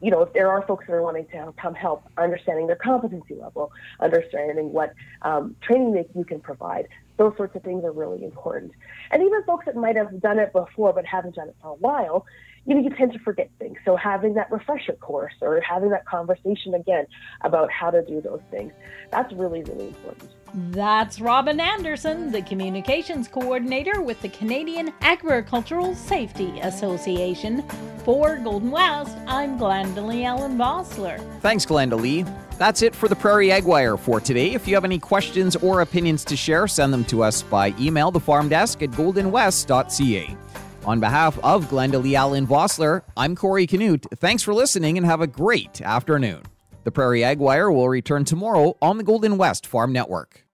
you 0.00 0.10
know, 0.10 0.22
if 0.22 0.32
there 0.32 0.48
are 0.48 0.62
folks 0.66 0.86
that 0.86 0.92
are 0.92 1.02
wanting 1.02 1.26
to 1.26 1.52
come 1.60 1.74
help, 1.74 2.04
understanding 2.16 2.66
their 2.66 2.76
competency 2.76 3.34
level, 3.34 3.72
understanding 4.00 4.72
what 4.72 4.94
um, 5.22 5.56
training 5.62 5.92
that 5.94 6.08
you 6.14 6.24
can 6.24 6.40
provide, 6.40 6.88
those 7.16 7.36
sorts 7.36 7.54
of 7.56 7.62
things 7.62 7.84
are 7.84 7.92
really 7.92 8.24
important. 8.24 8.72
And 9.10 9.22
even 9.22 9.42
folks 9.44 9.66
that 9.66 9.76
might 9.76 9.96
have 9.96 10.20
done 10.20 10.38
it 10.38 10.52
before 10.52 10.92
but 10.92 11.04
haven't 11.04 11.36
done 11.36 11.48
it 11.48 11.56
for 11.60 11.70
a 11.70 11.74
while, 11.74 12.26
you 12.64 12.74
know, 12.74 12.80
you 12.80 12.90
tend 12.90 13.12
to 13.12 13.18
forget 13.18 13.50
things. 13.58 13.76
So 13.84 13.96
having 13.96 14.34
that 14.34 14.50
refresher 14.50 14.92
course 14.94 15.34
or 15.40 15.60
having 15.60 15.90
that 15.90 16.06
conversation 16.06 16.74
again 16.74 17.06
about 17.40 17.70
how 17.72 17.90
to 17.90 18.04
do 18.04 18.20
those 18.20 18.40
things, 18.50 18.72
that's 19.10 19.32
really, 19.32 19.62
really 19.64 19.88
important. 19.88 20.30
That's 20.54 21.20
Robin 21.20 21.58
Anderson, 21.60 22.30
the 22.30 22.42
Communications 22.42 23.26
Coordinator 23.26 24.02
with 24.02 24.20
the 24.20 24.28
Canadian 24.28 24.92
Agricultural 25.00 25.94
Safety 25.94 26.60
Association. 26.60 27.64
For 28.04 28.36
Golden 28.36 28.70
West, 28.70 29.16
I'm 29.26 29.58
Glendalee 29.58 30.24
Allen 30.24 30.58
Vossler. 30.58 31.18
Thanks, 31.40 31.64
Glendalee. 31.64 32.28
That's 32.62 32.82
it 32.82 32.94
for 32.94 33.08
the 33.08 33.16
Prairie 33.16 33.50
Ag 33.50 33.64
Wire 33.64 33.96
for 33.96 34.20
today. 34.20 34.52
If 34.52 34.68
you 34.68 34.74
have 34.76 34.84
any 34.84 35.00
questions 35.00 35.56
or 35.56 35.80
opinions 35.80 36.24
to 36.26 36.36
share, 36.36 36.68
send 36.68 36.92
them 36.92 37.04
to 37.06 37.24
us 37.24 37.42
by 37.42 37.74
email, 37.80 38.12
the 38.12 38.20
farm 38.20 38.48
desk 38.48 38.84
at 38.84 38.90
goldenwest.ca. 38.92 40.36
On 40.84 41.00
behalf 41.00 41.40
of 41.42 41.64
Glenda 41.64 42.00
Lee 42.00 42.14
Allen 42.14 42.46
Vossler, 42.46 43.02
I'm 43.16 43.34
Corey 43.34 43.66
Canute. 43.66 44.06
Thanks 44.14 44.44
for 44.44 44.54
listening 44.54 44.96
and 44.96 45.04
have 45.04 45.20
a 45.20 45.26
great 45.26 45.82
afternoon. 45.82 46.42
The 46.84 46.92
Prairie 46.92 47.24
Ag 47.24 47.40
Wire 47.40 47.72
will 47.72 47.88
return 47.88 48.24
tomorrow 48.24 48.76
on 48.80 48.96
the 48.96 49.02
Golden 49.02 49.38
West 49.38 49.66
Farm 49.66 49.90
Network. 49.92 50.44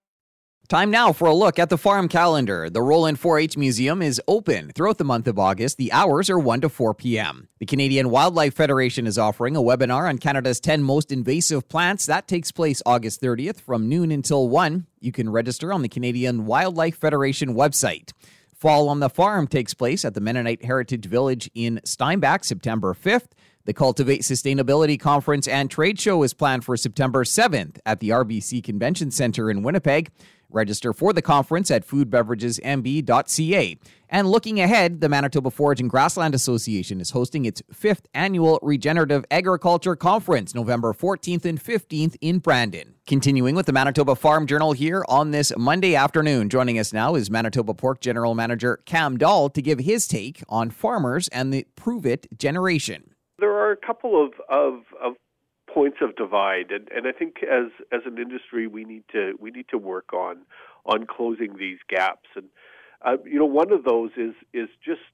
Time 0.68 0.90
now 0.90 1.14
for 1.14 1.26
a 1.26 1.34
look 1.34 1.58
at 1.58 1.70
the 1.70 1.78
farm 1.78 2.08
calendar. 2.08 2.68
The 2.68 2.82
Roland 2.82 3.18
4 3.18 3.38
H 3.38 3.56
Museum 3.56 4.02
is 4.02 4.20
open 4.28 4.70
throughout 4.74 4.98
the 4.98 5.04
month 5.04 5.26
of 5.26 5.38
August. 5.38 5.78
The 5.78 5.90
hours 5.94 6.28
are 6.28 6.38
1 6.38 6.60
to 6.60 6.68
4 6.68 6.92
p.m. 6.92 7.48
The 7.58 7.64
Canadian 7.64 8.10
Wildlife 8.10 8.52
Federation 8.52 9.06
is 9.06 9.16
offering 9.16 9.56
a 9.56 9.62
webinar 9.62 10.06
on 10.06 10.18
Canada's 10.18 10.60
10 10.60 10.82
most 10.82 11.10
invasive 11.10 11.70
plants. 11.70 12.04
That 12.04 12.28
takes 12.28 12.52
place 12.52 12.82
August 12.84 13.22
30th 13.22 13.62
from 13.62 13.88
noon 13.88 14.10
until 14.10 14.46
1. 14.46 14.86
You 15.00 15.10
can 15.10 15.30
register 15.30 15.72
on 15.72 15.80
the 15.80 15.88
Canadian 15.88 16.44
Wildlife 16.44 16.98
Federation 16.98 17.54
website. 17.54 18.12
Fall 18.52 18.90
on 18.90 19.00
the 19.00 19.08
Farm 19.08 19.46
takes 19.46 19.72
place 19.72 20.04
at 20.04 20.12
the 20.12 20.20
Mennonite 20.20 20.66
Heritage 20.66 21.06
Village 21.06 21.50
in 21.54 21.80
Steinbach 21.84 22.44
September 22.44 22.92
5th. 22.92 23.28
The 23.64 23.72
Cultivate 23.72 24.20
Sustainability 24.20 25.00
Conference 25.00 25.48
and 25.48 25.70
Trade 25.70 25.98
Show 25.98 26.22
is 26.22 26.34
planned 26.34 26.64
for 26.64 26.76
September 26.76 27.24
7th 27.24 27.78
at 27.86 28.00
the 28.00 28.10
RBC 28.10 28.64
Convention 28.64 29.10
Center 29.10 29.50
in 29.50 29.62
Winnipeg. 29.62 30.10
Register 30.50 30.92
for 30.92 31.12
the 31.12 31.22
conference 31.22 31.70
at 31.70 31.86
foodbeveragesmb.ca. 31.86 33.78
And 34.10 34.30
looking 34.30 34.60
ahead, 34.60 35.02
the 35.02 35.08
Manitoba 35.08 35.50
Forage 35.50 35.80
and 35.80 35.90
Grassland 35.90 36.34
Association 36.34 37.00
is 37.00 37.10
hosting 37.10 37.44
its 37.44 37.62
fifth 37.70 38.06
annual 38.14 38.58
Regenerative 38.62 39.24
Agriculture 39.30 39.94
Conference, 39.94 40.54
November 40.54 40.94
14th 40.94 41.44
and 41.44 41.62
15th 41.62 42.16
in 42.22 42.38
Brandon. 42.38 42.94
Continuing 43.06 43.54
with 43.54 43.66
the 43.66 43.72
Manitoba 43.72 44.14
Farm 44.14 44.46
Journal 44.46 44.72
here 44.72 45.04
on 45.08 45.30
this 45.32 45.52
Monday 45.58 45.94
afternoon. 45.94 46.48
Joining 46.48 46.78
us 46.78 46.92
now 46.94 47.14
is 47.14 47.30
Manitoba 47.30 47.74
Pork 47.74 48.00
General 48.00 48.34
Manager 48.34 48.80
Cam 48.86 49.18
Dahl 49.18 49.50
to 49.50 49.60
give 49.60 49.80
his 49.80 50.08
take 50.08 50.42
on 50.48 50.70
farmers 50.70 51.28
and 51.28 51.52
the 51.52 51.66
Prove 51.76 52.06
It 52.06 52.26
generation. 52.38 53.14
There 53.38 53.52
are 53.52 53.72
a 53.72 53.76
couple 53.76 54.24
of, 54.24 54.32
of, 54.48 54.80
of 55.02 55.14
points 55.78 55.98
of 56.00 56.16
divide, 56.16 56.72
and, 56.72 56.88
and 56.90 57.06
I 57.06 57.12
think 57.12 57.36
as 57.44 57.70
as 57.92 58.00
an 58.04 58.18
industry 58.18 58.66
we 58.66 58.84
need 58.84 59.04
to 59.12 59.34
we 59.38 59.52
need 59.52 59.68
to 59.68 59.78
work 59.78 60.12
on 60.12 60.38
on 60.84 61.06
closing 61.06 61.56
these 61.56 61.78
gaps. 61.88 62.28
And 62.34 62.46
uh, 63.02 63.18
you 63.24 63.38
know, 63.38 63.46
one 63.46 63.70
of 63.72 63.84
those 63.84 64.10
is 64.16 64.34
is 64.52 64.68
just 64.84 65.06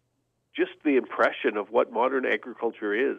just 0.56 0.72
the 0.82 0.96
impression 0.96 1.58
of 1.58 1.66
what 1.70 1.92
modern 1.92 2.24
agriculture 2.24 2.94
is. 2.94 3.18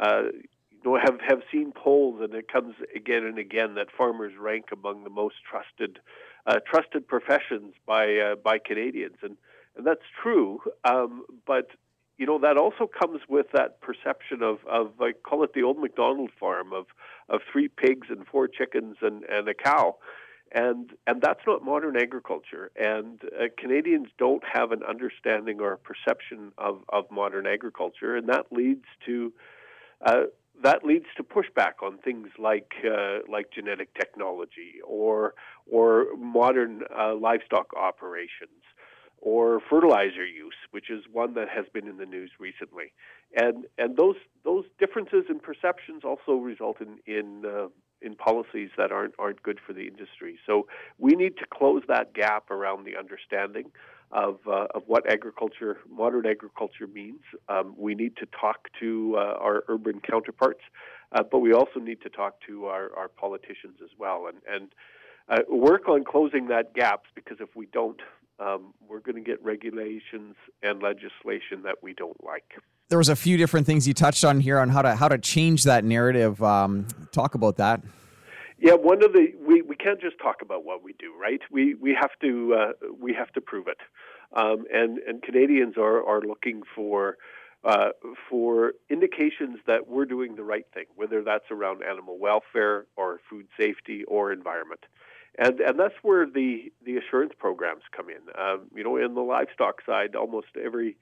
Uh, 0.00 0.22
you 0.70 0.84
know, 0.84 0.96
have 1.02 1.18
have 1.28 1.40
seen 1.50 1.72
polls, 1.72 2.20
and 2.22 2.32
it 2.34 2.46
comes 2.46 2.76
again 2.94 3.24
and 3.24 3.38
again 3.38 3.74
that 3.74 3.88
farmers 3.90 4.34
rank 4.38 4.66
among 4.72 5.02
the 5.02 5.10
most 5.10 5.36
trusted 5.50 5.98
uh, 6.46 6.60
trusted 6.64 7.08
professions 7.08 7.74
by 7.86 8.04
uh, 8.18 8.36
by 8.36 8.58
Canadians, 8.58 9.16
and 9.22 9.36
and 9.76 9.84
that's 9.84 10.06
true. 10.22 10.60
Um, 10.84 11.24
but 11.44 11.70
you 12.18 12.26
know 12.26 12.38
that 12.40 12.58
also 12.58 12.86
comes 12.86 13.20
with 13.28 13.46
that 13.52 13.80
perception 13.80 14.42
of 14.42 14.58
of 14.66 14.90
I 15.00 15.12
call 15.12 15.44
it 15.44 15.54
the 15.54 15.62
old 15.62 15.78
McDonald 15.78 16.30
farm 16.38 16.72
of 16.72 16.86
of 17.28 17.40
three 17.50 17.68
pigs 17.68 18.08
and 18.10 18.26
four 18.26 18.48
chickens 18.48 18.96
and 19.00 19.22
and 19.24 19.48
a 19.48 19.54
cow, 19.54 19.96
and 20.52 20.90
and 21.06 21.22
that's 21.22 21.40
not 21.46 21.64
modern 21.64 21.96
agriculture. 21.96 22.70
And 22.76 23.20
uh, 23.24 23.44
Canadians 23.56 24.08
don't 24.18 24.42
have 24.52 24.72
an 24.72 24.82
understanding 24.82 25.60
or 25.60 25.72
a 25.72 25.78
perception 25.78 26.52
of 26.58 26.82
of 26.88 27.04
modern 27.10 27.46
agriculture, 27.46 28.16
and 28.16 28.28
that 28.28 28.46
leads 28.50 28.84
to. 29.06 29.32
Uh, 30.04 30.24
that 30.60 30.84
leads 30.84 31.06
to 31.16 31.22
pushback 31.22 31.84
on 31.84 31.98
things 31.98 32.28
like 32.36 32.72
uh, 32.84 33.18
like 33.30 33.52
genetic 33.52 33.94
technology 33.94 34.80
or 34.84 35.34
or 35.70 36.06
modern 36.16 36.82
uh, 36.96 37.14
livestock 37.14 37.72
operations 37.76 38.62
or 39.20 39.60
fertilizer 39.68 40.26
use, 40.26 40.54
which 40.70 40.90
is 40.90 41.04
one 41.12 41.34
that 41.34 41.48
has 41.48 41.66
been 41.72 41.88
in 41.88 41.96
the 41.96 42.06
news 42.06 42.30
recently. 42.38 42.92
And 43.34 43.66
and 43.76 43.96
those 43.96 44.16
those 44.44 44.64
differences 44.78 45.24
in 45.28 45.40
perceptions 45.40 46.02
also 46.04 46.32
result 46.34 46.80
in 46.80 46.98
in 47.06 47.44
uh, 47.46 47.68
in 48.00 48.14
policies 48.14 48.70
that 48.76 48.92
aren't 48.92 49.14
aren't 49.18 49.42
good 49.42 49.58
for 49.66 49.72
the 49.72 49.86
industry. 49.86 50.38
So 50.46 50.66
we 50.98 51.12
need 51.12 51.36
to 51.38 51.46
close 51.52 51.82
that 51.88 52.14
gap 52.14 52.50
around 52.50 52.84
the 52.84 52.96
understanding 52.96 53.70
of 54.10 54.38
uh, 54.46 54.66
of 54.74 54.82
what 54.86 55.10
agriculture, 55.10 55.78
modern 55.90 56.26
agriculture 56.26 56.86
means. 56.86 57.20
Um, 57.48 57.74
we 57.76 57.94
need 57.94 58.16
to 58.16 58.26
talk 58.26 58.68
to 58.80 59.16
uh, 59.16 59.34
our 59.38 59.64
urban 59.68 60.00
counterparts, 60.00 60.62
uh, 61.12 61.22
but 61.30 61.40
we 61.40 61.52
also 61.52 61.80
need 61.80 62.00
to 62.02 62.08
talk 62.08 62.36
to 62.46 62.66
our, 62.66 62.90
our 62.96 63.08
politicians 63.08 63.78
as 63.82 63.90
well, 63.98 64.26
and 64.28 64.38
and 64.48 64.68
uh, 65.28 65.42
work 65.50 65.88
on 65.88 66.04
closing 66.04 66.48
that 66.48 66.74
gap. 66.74 67.02
Because 67.14 67.38
if 67.40 67.54
we 67.54 67.66
don't, 67.66 68.00
um, 68.38 68.74
we're 68.88 69.00
going 69.00 69.16
to 69.16 69.22
get 69.22 69.42
regulations 69.42 70.34
and 70.62 70.82
legislation 70.82 71.62
that 71.64 71.76
we 71.82 71.94
don't 71.94 72.22
like. 72.24 72.54
There 72.88 72.98
was 72.98 73.08
a 73.08 73.16
few 73.16 73.36
different 73.36 73.66
things 73.66 73.86
you 73.86 73.94
touched 73.94 74.24
on 74.24 74.40
here 74.40 74.58
on 74.58 74.68
how 74.68 74.82
to 74.82 74.94
how 74.94 75.08
to 75.08 75.18
change 75.18 75.64
that 75.64 75.84
narrative. 75.84 76.42
Um, 76.42 76.86
talk 77.12 77.34
about 77.34 77.56
that. 77.56 77.82
Yeah, 78.58 78.74
one 78.74 79.04
of 79.04 79.12
the 79.12 79.32
we, 79.46 79.62
we 79.62 79.76
can't 79.76 80.00
just 80.00 80.18
talk 80.18 80.36
about 80.42 80.64
what 80.64 80.82
we 80.82 80.94
do, 80.98 81.12
right? 81.18 81.40
We 81.50 81.74
we 81.74 81.94
have 82.00 82.10
to 82.22 82.54
uh, 82.54 82.86
we 82.98 83.12
have 83.14 83.30
to 83.32 83.40
prove 83.40 83.68
it, 83.68 83.78
um, 84.32 84.64
and 84.72 84.98
and 84.98 85.22
Canadians 85.22 85.76
are 85.76 86.06
are 86.06 86.20
looking 86.20 86.62
for. 86.74 87.16
Uh, 87.64 87.88
for 88.30 88.74
indications 88.88 89.58
that 89.66 89.88
we're 89.88 90.04
doing 90.04 90.36
the 90.36 90.44
right 90.44 90.66
thing, 90.72 90.84
whether 90.94 91.24
that's 91.24 91.50
around 91.50 91.82
animal 91.82 92.16
welfare 92.16 92.86
or 92.96 93.20
food 93.28 93.48
safety 93.58 94.04
or 94.04 94.30
environment 94.32 94.86
and 95.38 95.60
and 95.60 95.78
that's 95.78 95.94
where 96.02 96.26
the 96.26 96.72
the 96.84 96.96
assurance 96.96 97.32
programs 97.38 97.82
come 97.96 98.08
in. 98.10 98.22
Um, 98.38 98.62
you 98.74 98.84
know, 98.84 98.96
in 98.96 99.14
the 99.14 99.22
livestock 99.22 99.80
side, 99.86 100.16
almost 100.16 100.48
every 100.62 100.96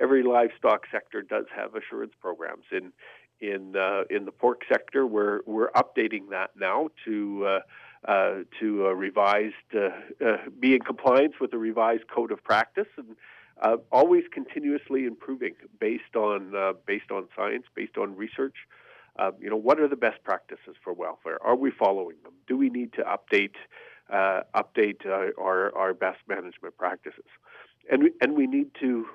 every 0.00 0.22
livestock 0.22 0.84
sector 0.90 1.22
does 1.22 1.44
have 1.54 1.74
assurance 1.74 2.14
programs. 2.20 2.64
In 2.72 2.92
in 3.40 3.76
uh, 3.76 4.04
in 4.08 4.24
the 4.24 4.32
pork 4.32 4.62
sector, 4.68 5.06
we're 5.06 5.40
we're 5.46 5.70
updating 5.72 6.30
that 6.30 6.50
now 6.56 6.88
to. 7.04 7.46
Uh, 7.46 7.60
uh, 8.04 8.42
to 8.58 8.86
a 8.86 8.94
revised, 8.96 9.54
uh, 9.76 9.90
uh, 10.26 10.36
be 10.58 10.74
in 10.74 10.80
compliance 10.80 11.34
with 11.40 11.52
the 11.52 11.56
revised 11.56 12.02
code 12.08 12.32
of 12.32 12.42
practice, 12.42 12.88
and 12.96 13.14
uh, 13.60 13.76
always 13.92 14.24
continuously 14.32 15.04
improving 15.04 15.54
based 15.78 16.16
on 16.16 16.52
based 16.84 17.12
on 17.12 17.28
science, 17.36 17.64
based 17.76 17.96
on 17.96 18.16
research. 18.16 18.56
Uh, 19.18 19.30
you 19.40 19.50
know, 19.50 19.56
what 19.56 19.78
are 19.78 19.88
the 19.88 19.96
best 19.96 20.22
practices 20.24 20.74
for 20.82 20.92
welfare? 20.92 21.38
Are 21.44 21.54
we 21.54 21.70
following 21.70 22.16
them? 22.24 22.32
Do 22.48 22.56
we 22.56 22.70
need 22.70 22.92
to 22.94 23.02
update 23.02 23.54
uh, 24.12 24.42
update 24.54 25.06
uh, 25.06 25.40
our 25.40 25.74
our 25.76 25.94
best 25.94 26.18
management 26.28 26.76
practices? 26.76 27.24
And 27.90 28.04
we, 28.04 28.10
and 28.20 28.34
we 28.34 28.46
need 28.46 28.70
to 28.80 29.06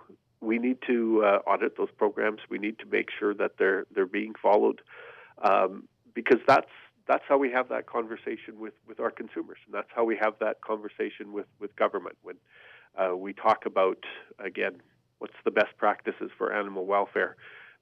we 0.41 0.59
need 0.59 0.77
to 0.87 1.23
uh, 1.23 1.49
audit 1.49 1.77
those 1.77 1.91
programs. 1.97 2.41
We 2.49 2.57
need 2.57 2.79
to 2.79 2.85
make 2.85 3.09
sure 3.17 3.33
that 3.35 3.51
they're 3.57 3.85
they're 3.93 4.05
being 4.05 4.33
followed, 4.41 4.81
um, 5.41 5.87
because 6.13 6.39
that's 6.47 6.71
that's 7.07 7.23
how 7.27 7.37
we 7.37 7.51
have 7.51 7.69
that 7.69 7.85
conversation 7.85 8.59
with, 8.59 8.73
with 8.85 8.99
our 8.99 9.11
consumers, 9.11 9.59
and 9.65 9.73
that's 9.73 9.87
how 9.95 10.03
we 10.03 10.17
have 10.17 10.33
that 10.41 10.59
conversation 10.61 11.31
with, 11.31 11.45
with 11.57 11.73
government 11.77 12.17
when 12.21 12.35
uh, 12.97 13.15
we 13.15 13.31
talk 13.31 13.65
about 13.65 14.03
again 14.39 14.81
what's 15.19 15.33
the 15.45 15.51
best 15.51 15.75
practices 15.77 16.29
for 16.37 16.53
animal 16.53 16.85
welfare 16.85 17.37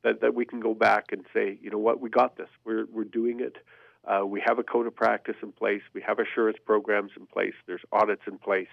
that, 0.05 0.21
that 0.21 0.33
we 0.35 0.45
can 0.45 0.59
go 0.59 0.73
back 0.73 1.05
and 1.11 1.25
say, 1.33 1.57
you 1.61 1.69
know 1.69 1.79
what, 1.79 1.99
we 1.99 2.09
got 2.09 2.37
this. 2.37 2.47
We're, 2.63 2.85
we're 2.93 3.03
doing 3.03 3.39
it. 3.41 3.57
Uh, 4.05 4.25
we 4.25 4.41
have 4.45 4.59
a 4.59 4.63
code 4.63 4.87
of 4.87 4.95
practice 4.95 5.35
in 5.41 5.51
place. 5.51 5.81
We 5.93 6.01
have 6.01 6.19
assurance 6.19 6.57
programs 6.63 7.11
in 7.17 7.25
place. 7.25 7.53
There's 7.67 7.81
audits 7.91 8.23
in 8.27 8.37
place. 8.37 8.67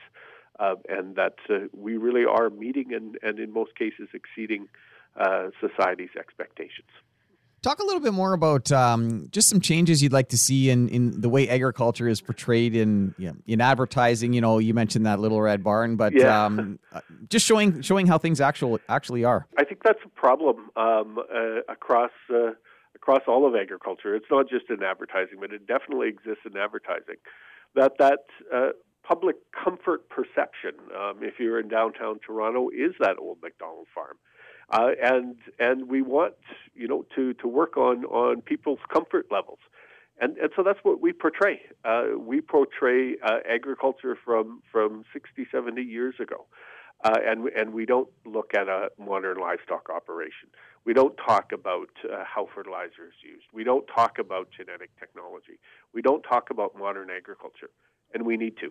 Uh, 0.61 0.75
and 0.89 1.17
that 1.17 1.37
uh, 1.49 1.61
we 1.73 1.97
really 1.97 2.27
are 2.27 2.51
meeting 2.51 2.93
and, 2.93 3.19
and 3.23 3.39
in 3.39 3.53
most 3.53 3.75
cases 3.75 4.09
exceeding 4.13 4.69
uh, 5.17 5.49
society's 5.61 6.11
expectations. 6.19 6.89
Talk 7.63 7.79
a 7.79 7.85
little 7.85 8.01
bit 8.01 8.13
more 8.13 8.33
about 8.33 8.73
um, 8.73 9.29
just 9.31 9.49
some 9.49 9.61
changes 9.61 10.03
you'd 10.03 10.13
like 10.13 10.31
to 10.31 10.37
see 10.37 10.69
in, 10.69 10.89
in 10.89 11.21
the 11.21 11.29
way 11.29 11.49
agriculture 11.49 12.09
is 12.09 12.21
portrayed 12.21 12.75
in 12.75 13.15
you 13.19 13.29
know, 13.29 13.37
in 13.47 13.61
advertising. 13.61 14.33
You 14.33 14.41
know, 14.41 14.59
you 14.59 14.75
mentioned 14.75 15.07
that 15.07 15.21
little 15.21 15.41
red 15.41 15.63
barn, 15.63 15.95
but 15.95 16.13
yeah. 16.13 16.45
um, 16.45 16.81
uh, 16.93 17.01
just 17.29 17.47
showing 17.47 17.81
showing 17.81 18.09
how 18.09 18.19
things 18.19 18.41
actual 18.41 18.81
actually 18.89 19.23
are. 19.23 19.47
I 19.57 19.65
think 19.65 19.85
that's 19.85 20.01
a 20.05 20.09
problem 20.09 20.71
um, 20.75 21.19
uh, 21.19 21.61
across 21.69 22.11
uh, 22.35 22.51
across 23.03 23.23
all 23.27 23.47
of 23.47 23.55
agriculture. 23.55 24.15
It's 24.15 24.31
not 24.31 24.49
just 24.49 24.71
in 24.71 24.83
advertising, 24.83 25.39
but 25.41 25.53
it 25.53 25.67
definitely 25.67 26.09
exists 26.09 26.45
in 26.47 26.57
advertising. 26.57 27.17
That 27.75 27.99
that 27.99 28.21
uh, 28.55 28.71
public 29.03 29.37
comfort 29.53 30.09
perception, 30.09 30.75
um, 30.97 31.19
if 31.23 31.35
you're 31.41 31.59
in 31.59 31.69
downtown 31.69 32.21
Toronto, 32.25 32.69
is 32.69 32.93
that 33.01 33.17
old 33.19 33.39
McDonald 33.43 33.89
farm. 33.95 34.17
Uh, 34.71 34.91
and 35.03 35.37
and 35.59 35.89
we 35.89 36.01
want 36.01 36.35
you 36.75 36.87
know 36.87 37.05
to 37.17 37.35
to 37.35 37.49
work 37.49 37.77
on 37.77 38.05
on 38.05 38.41
people's 38.41 38.79
comfort 38.93 39.27
levels, 39.31 39.59
and 40.21 40.39
and 40.39 40.51
so 40.55 40.63
that's 40.63 40.79
what 40.83 41.01
we 41.01 41.13
portray. 41.13 41.61
Uh, 41.85 42.05
we 42.17 42.41
portray 42.41 43.17
uh, 43.25 43.39
agriculture 43.49 44.17
from 44.25 44.63
from 44.71 45.05
60, 45.13 45.47
70 45.51 45.83
years 45.83 46.15
ago, 46.21 46.47
uh, 47.05 47.19
and 47.27 47.49
and 47.49 47.75
we 47.75 47.85
don't 47.85 48.09
look 48.25 48.53
at 48.55 48.69
a 48.69 48.91
modern 48.97 49.39
livestock 49.39 49.91
operation. 49.91 50.49
We 50.85 50.95
don't 50.95 51.17
talk 51.17 51.53
about 51.53 51.91
uh, 52.05 52.25
how 52.25 52.49
fertilizer 52.55 53.07
is 53.07 53.23
used. 53.23 53.47
We 53.53 53.65
don't 53.65 53.87
talk 53.87 54.19
about 54.19 54.49
genetic 54.57 54.91
technology. 54.99 55.59
We 55.93 56.03
don't 56.03 56.23
talk 56.23 56.51
about 56.51 56.77
modern 56.77 57.09
agriculture, 57.11 57.71
and 58.13 58.27
we 58.27 58.37
need 58.37 58.57
to 58.59 58.71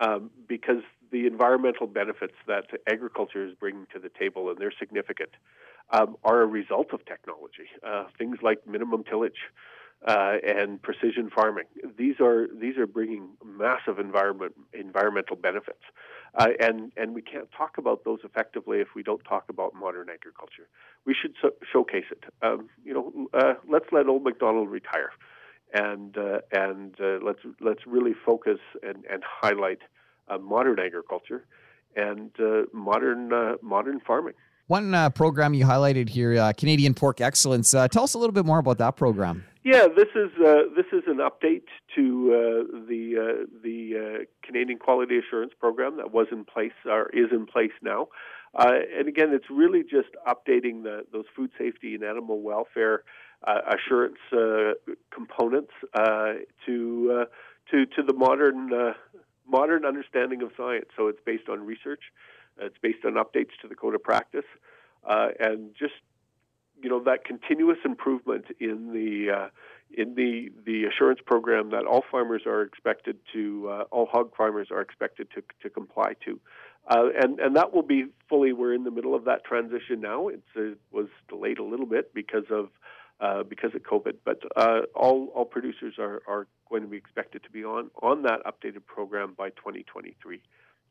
um, 0.00 0.30
because 0.46 0.82
the 1.10 1.26
environmental 1.26 1.86
benefits 1.86 2.34
that 2.46 2.66
agriculture 2.86 3.46
is 3.46 3.54
bringing 3.54 3.86
to 3.92 3.98
the 3.98 4.10
table, 4.10 4.50
and 4.50 4.58
they're 4.58 4.72
significant, 4.78 5.30
um, 5.90 6.16
are 6.24 6.42
a 6.42 6.46
result 6.46 6.92
of 6.92 7.04
technology. 7.06 7.68
Uh, 7.82 8.04
things 8.16 8.38
like 8.42 8.66
minimum 8.66 9.04
tillage 9.04 9.50
uh, 10.06 10.36
and 10.46 10.80
precision 10.82 11.30
farming. 11.34 11.64
These 11.96 12.20
are 12.20 12.46
these 12.60 12.76
are 12.76 12.86
bringing 12.86 13.30
massive 13.44 13.98
environment 13.98 14.54
environmental 14.72 15.36
benefits, 15.36 15.82
uh, 16.34 16.48
and 16.60 16.92
and 16.96 17.14
we 17.14 17.22
can't 17.22 17.48
talk 17.56 17.78
about 17.78 18.04
those 18.04 18.20
effectively 18.24 18.78
if 18.78 18.88
we 18.94 19.02
don't 19.02 19.24
talk 19.24 19.44
about 19.48 19.74
modern 19.74 20.08
agriculture. 20.10 20.68
We 21.04 21.14
should 21.20 21.34
so- 21.40 21.54
showcase 21.72 22.06
it. 22.10 22.24
Um, 22.42 22.68
you 22.84 22.94
know, 22.94 23.28
uh, 23.32 23.54
let's 23.68 23.86
let 23.92 24.06
old 24.06 24.24
McDonald 24.24 24.70
retire 24.70 25.10
and 25.72 26.16
uh, 26.16 26.40
and 26.52 26.94
uh, 27.00 27.18
let's 27.22 27.40
let's 27.60 27.86
really 27.86 28.14
focus 28.24 28.58
and, 28.82 29.04
and 29.10 29.22
highlight 29.24 29.80
uh, 30.28 30.38
modern 30.38 30.78
agriculture 30.78 31.44
and 31.96 32.30
uh, 32.40 32.62
modern 32.72 33.30
modern 33.62 34.00
farming. 34.00 34.34
One 34.66 35.10
program 35.12 35.54
you 35.54 35.64
highlighted 35.64 36.10
here, 36.10 36.52
Canadian 36.52 36.92
Pork 36.92 37.22
Excellence. 37.22 37.70
tell 37.70 38.02
us 38.02 38.12
a 38.12 38.18
little 38.18 38.34
bit 38.34 38.44
more 38.44 38.58
about 38.58 38.76
that 38.78 38.96
program. 38.96 39.44
Yeah, 39.70 39.86
this 39.86 40.08
is 40.14 40.30
uh, 40.42 40.62
this 40.74 40.86
is 40.94 41.02
an 41.06 41.18
update 41.18 41.68
to 41.94 42.32
uh, 42.32 42.78
the 42.88 43.16
uh, 43.20 43.46
the 43.62 44.26
Canadian 44.42 44.78
Quality 44.78 45.18
Assurance 45.18 45.52
Program 45.60 45.98
that 45.98 46.10
was 46.10 46.26
in 46.32 46.46
place 46.46 46.72
or 46.86 47.10
is 47.10 47.26
in 47.32 47.44
place 47.44 47.76
now. 47.82 48.08
and 48.54 49.06
again, 49.06 49.28
it's 49.34 49.50
really 49.50 49.82
just 49.82 50.08
updating 50.26 50.84
the, 50.84 51.04
those 51.12 51.26
food 51.36 51.50
safety 51.58 51.94
and 51.94 52.02
animal 52.02 52.40
welfare 52.40 53.04
uh, 53.46 53.60
assurance 53.76 54.16
uh, 54.32 54.72
components 55.10 55.72
uh, 55.92 56.32
to 56.64 57.26
to 57.70 57.84
to 57.84 58.02
the 58.02 58.14
modern 58.14 58.94
modern 59.46 59.84
understanding 59.84 60.40
of 60.40 60.50
science. 60.56 60.86
So 60.96 61.08
it's 61.08 61.20
based 61.26 61.50
on 61.50 61.60
research, 61.60 62.04
it's 62.58 62.78
based 62.80 63.04
on 63.04 63.16
updates 63.22 63.52
to 63.60 63.68
the 63.68 63.74
code 63.74 63.94
of 63.94 64.02
practice, 64.02 64.48
and 65.06 65.74
just 65.78 66.00
you 66.82 66.88
know 66.88 67.02
that 67.04 67.24
continuous 67.24 67.78
improvement 67.84 68.46
in 68.60 68.92
the 68.92 69.32
uh, 69.32 69.48
in 69.96 70.14
the 70.14 70.50
the 70.64 70.84
assurance 70.84 71.20
program 71.24 71.70
that 71.70 71.84
all 71.84 72.04
farmers 72.10 72.42
are 72.46 72.62
expected 72.62 73.16
to 73.32 73.68
uh, 73.70 73.82
all 73.90 74.06
hog 74.06 74.34
farmers 74.36 74.68
are 74.70 74.80
expected 74.80 75.28
to 75.34 75.42
to 75.62 75.70
comply 75.70 76.14
to, 76.24 76.40
uh, 76.88 77.08
and 77.20 77.40
and 77.40 77.56
that 77.56 77.72
will 77.72 77.82
be 77.82 78.06
fully. 78.28 78.52
We're 78.52 78.74
in 78.74 78.84
the 78.84 78.90
middle 78.90 79.14
of 79.14 79.24
that 79.24 79.44
transition 79.44 80.00
now. 80.00 80.28
It's, 80.28 80.48
it 80.54 80.78
was 80.90 81.08
delayed 81.28 81.58
a 81.58 81.64
little 81.64 81.86
bit 81.86 82.12
because 82.14 82.44
of 82.50 82.68
uh, 83.20 83.42
because 83.42 83.74
of 83.74 83.82
COVID. 83.82 84.16
But 84.24 84.42
uh, 84.56 84.82
all 84.94 85.28
all 85.34 85.44
producers 85.44 85.94
are, 85.98 86.22
are 86.28 86.46
going 86.70 86.82
to 86.82 86.88
be 86.88 86.96
expected 86.96 87.42
to 87.44 87.50
be 87.50 87.64
on 87.64 87.90
on 88.02 88.22
that 88.22 88.40
updated 88.44 88.86
program 88.86 89.34
by 89.36 89.50
2023. 89.50 90.40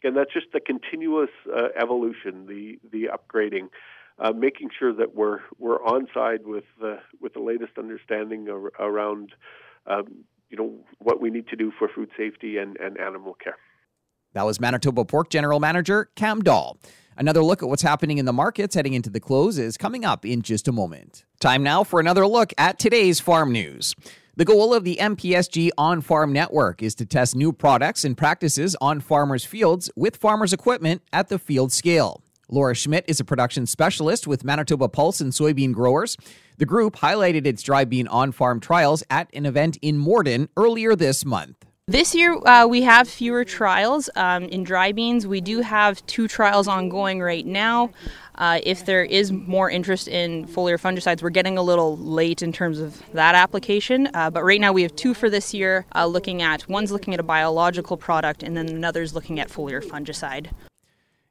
And 0.03 0.15
that's 0.15 0.31
just 0.31 0.47
the 0.53 0.59
continuous 0.59 1.31
uh, 1.51 1.69
evolution, 1.79 2.45
the 2.47 2.79
the 2.91 3.09
upgrading, 3.11 3.69
uh, 4.19 4.31
making 4.31 4.69
sure 4.77 4.93
that 4.93 5.15
we're 5.15 5.39
we're 5.57 5.83
on 5.83 6.07
side 6.13 6.45
with 6.45 6.65
uh, 6.83 6.97
with 7.21 7.33
the 7.33 7.39
latest 7.39 7.77
understanding 7.77 8.47
ar- 8.49 8.87
around. 8.87 9.33
Um, 9.85 10.25
you 10.49 10.57
know 10.57 10.73
what 10.99 11.21
we 11.21 11.29
need 11.29 11.47
to 11.49 11.55
do 11.55 11.71
for 11.77 11.89
food 11.93 12.09
safety 12.17 12.57
and, 12.57 12.77
and 12.77 12.97
animal 12.99 13.33
care. 13.33 13.57
That 14.33 14.45
was 14.45 14.59
Manitoba 14.59 15.03
Pork 15.05 15.29
General 15.29 15.59
Manager 15.59 16.09
Cam 16.15 16.41
Dahl. 16.41 16.77
Another 17.17 17.43
look 17.43 17.63
at 17.63 17.69
what's 17.69 17.81
happening 17.81 18.19
in 18.19 18.25
the 18.25 18.33
markets 18.33 18.75
heading 18.75 18.93
into 18.93 19.09
the 19.09 19.19
close 19.19 19.57
is 19.57 19.75
coming 19.75 20.05
up 20.05 20.23
in 20.23 20.43
just 20.43 20.67
a 20.67 20.71
moment. 20.71 21.25
Time 21.39 21.63
now 21.63 21.83
for 21.83 21.99
another 21.99 22.27
look 22.27 22.53
at 22.57 22.77
today's 22.77 23.19
farm 23.19 23.51
news. 23.51 23.95
The 24.35 24.45
goal 24.45 24.71
of 24.75 24.83
the 24.83 24.97
MPSG 25.01 25.71
On 25.79 25.99
Farm 26.01 26.31
Network 26.31 26.83
is 26.83 26.93
to 26.95 27.07
test 27.07 27.35
new 27.35 27.51
products 27.51 28.05
and 28.05 28.15
practices 28.15 28.75
on 28.79 28.99
farmers' 28.99 29.45
fields 29.45 29.89
with 29.95 30.15
farmers' 30.15 30.53
equipment 30.53 31.01
at 31.11 31.29
the 31.29 31.39
field 31.39 31.71
scale. 31.71 32.21
Laura 32.49 32.73
Schmidt 32.73 33.03
is 33.07 33.19
a 33.19 33.25
production 33.25 33.65
specialist 33.65 34.25
with 34.25 34.45
Manitoba 34.45 34.87
Pulse 34.87 35.19
and 35.19 35.33
Soybean 35.33 35.73
Growers. 35.73 36.15
The 36.57 36.65
group 36.65 36.95
highlighted 36.95 37.45
its 37.45 37.61
dry 37.61 37.83
bean 37.83 38.07
on 38.07 38.31
farm 38.31 38.61
trials 38.61 39.03
at 39.09 39.29
an 39.33 39.45
event 39.45 39.77
in 39.81 39.97
Morden 39.97 40.47
earlier 40.55 40.95
this 40.95 41.25
month. 41.25 41.65
This 41.89 42.15
year, 42.15 42.37
uh, 42.45 42.65
we 42.67 42.81
have 42.81 43.07
fewer 43.07 43.45
trials 43.45 44.09
um, 44.15 44.43
in 44.43 44.63
dry 44.63 44.91
beans. 44.91 45.25
We 45.27 45.39
do 45.39 45.61
have 45.61 46.05
two 46.05 46.27
trials 46.27 46.67
ongoing 46.67 47.21
right 47.21 47.45
now. 47.45 47.91
Uh, 48.35 48.59
if 48.63 48.85
there 48.85 49.03
is 49.03 49.31
more 49.31 49.69
interest 49.69 50.07
in 50.07 50.47
foliar 50.47 50.79
fungicides, 50.79 51.21
we're 51.21 51.29
getting 51.29 51.57
a 51.57 51.61
little 51.61 51.97
late 51.97 52.41
in 52.41 52.51
terms 52.51 52.79
of 52.79 53.01
that 53.13 53.35
application. 53.35 54.09
Uh, 54.13 54.29
but 54.29 54.43
right 54.43 54.59
now, 54.59 54.73
we 54.73 54.83
have 54.83 54.95
two 54.97 55.13
for 55.13 55.29
this 55.29 55.53
year. 55.53 55.85
Uh, 55.95 56.05
looking 56.05 56.41
at 56.41 56.67
one's 56.67 56.91
looking 56.91 57.13
at 57.13 57.21
a 57.21 57.23
biological 57.23 57.95
product, 57.95 58.43
and 58.43 58.55
then 58.55 58.67
another's 58.67 59.13
looking 59.13 59.39
at 59.39 59.49
foliar 59.49 59.81
fungicide. 59.81 60.49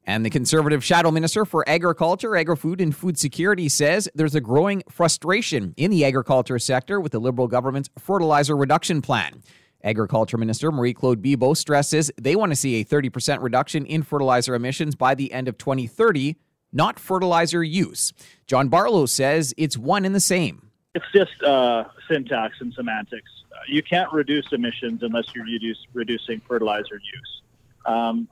And 0.07 0.25
the 0.25 0.31
Conservative 0.31 0.85
Shadow 0.85 1.11
Minister 1.11 1.45
for 1.45 1.69
Agriculture, 1.69 2.37
Agri-Food 2.37 2.81
and 2.81 2.95
Food 2.95 3.19
Security 3.19 3.69
says 3.69 4.09
there's 4.15 4.37
a 4.37 4.41
growing 4.41 4.85
frustration 4.89 5.75
in 5.77 5.91
the 5.91 6.05
agriculture 6.05 6.61
sector 6.61 7.01
with 7.01 7.11
the 7.11 7.19
Liberal 7.19 7.49
government's 7.49 7.91
fertilizer 7.99 8.57
reduction 8.57 9.03
plan. 9.03 9.43
Agriculture 9.83 10.39
Minister 10.39 10.71
Marie 10.71 10.95
Claude 10.95 11.23
Bibeau 11.23 11.57
stresses 11.57 12.11
they 12.21 12.37
want 12.37 12.53
to 12.53 12.57
see 12.57 12.81
a 12.81 12.85
30% 12.85 13.43
reduction 13.43 13.85
in 13.85 14.03
fertilizer 14.05 14.55
emissions 14.55 14.95
by 14.95 15.15
the 15.15 15.33
end 15.33 15.49
of 15.49 15.59
2030, 15.59 16.37
not 16.73 17.01
fertilizer 17.01 17.65
use. 17.65 18.13
John 18.47 18.69
Barlow 18.69 19.07
says 19.07 19.55
it's 19.57 19.77
one 19.77 20.05
and 20.05 20.15
the 20.15 20.21
same. 20.21 20.71
It's 20.95 21.05
just 21.13 21.43
uh, 21.43 21.85
syntax 22.09 22.57
and 22.61 22.73
semantics. 22.75 23.31
You 23.69 23.83
can't 23.83 24.13
reduce 24.13 24.53
emissions 24.53 25.03
unless 25.03 25.27
you're 25.35 25.45
reduce, 25.45 25.85
reducing 25.93 26.41
fertilizer 26.47 26.95
use. 26.95 27.43
Um, 27.85 28.29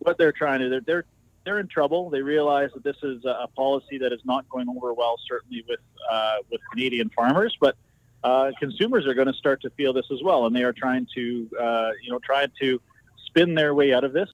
what 0.00 0.18
they're 0.18 0.32
trying 0.32 0.60
to 0.60 0.68
they're, 0.68 0.80
they're 0.80 1.04
they're 1.44 1.58
in 1.58 1.68
trouble. 1.68 2.10
They 2.10 2.20
realize 2.20 2.70
that 2.74 2.84
this 2.84 2.96
is 3.02 3.24
a 3.24 3.46
policy 3.56 3.96
that 3.98 4.12
is 4.12 4.20
not 4.24 4.48
going 4.50 4.68
over 4.68 4.92
well, 4.92 5.16
certainly 5.26 5.64
with 5.68 5.80
uh, 6.10 6.36
with 6.50 6.60
Canadian 6.72 7.10
farmers, 7.10 7.56
but 7.60 7.76
uh, 8.22 8.50
consumers 8.58 9.06
are 9.06 9.14
going 9.14 9.26
to 9.26 9.34
start 9.34 9.62
to 9.62 9.70
feel 9.70 9.92
this 9.92 10.06
as 10.12 10.22
well, 10.22 10.46
and 10.46 10.54
they 10.54 10.62
are 10.62 10.72
trying 10.72 11.06
to, 11.14 11.48
uh, 11.58 11.90
you 12.02 12.10
know, 12.10 12.18
trying 12.22 12.48
to 12.60 12.80
spin 13.26 13.54
their 13.54 13.74
way 13.74 13.94
out 13.94 14.04
of 14.04 14.12
this. 14.12 14.28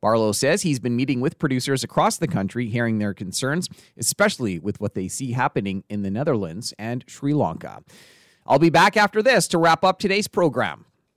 Barlow 0.00 0.32
says 0.32 0.62
he's 0.62 0.78
been 0.78 0.94
meeting 0.94 1.20
with 1.20 1.38
producers 1.38 1.82
across 1.82 2.18
the 2.18 2.28
country, 2.28 2.68
hearing 2.68 2.98
their 2.98 3.14
concerns, 3.14 3.68
especially 3.96 4.58
with 4.58 4.80
what 4.80 4.94
they 4.94 5.08
see 5.08 5.32
happening 5.32 5.82
in 5.88 6.02
the 6.02 6.10
Netherlands 6.10 6.72
and 6.78 7.04
Sri 7.08 7.34
Lanka. 7.34 7.82
I'll 8.46 8.58
be 8.60 8.70
back 8.70 8.96
after 8.96 9.22
this 9.22 9.48
to 9.48 9.58
wrap 9.58 9.82
up 9.82 9.98
today's 9.98 10.28
program. 10.28 10.84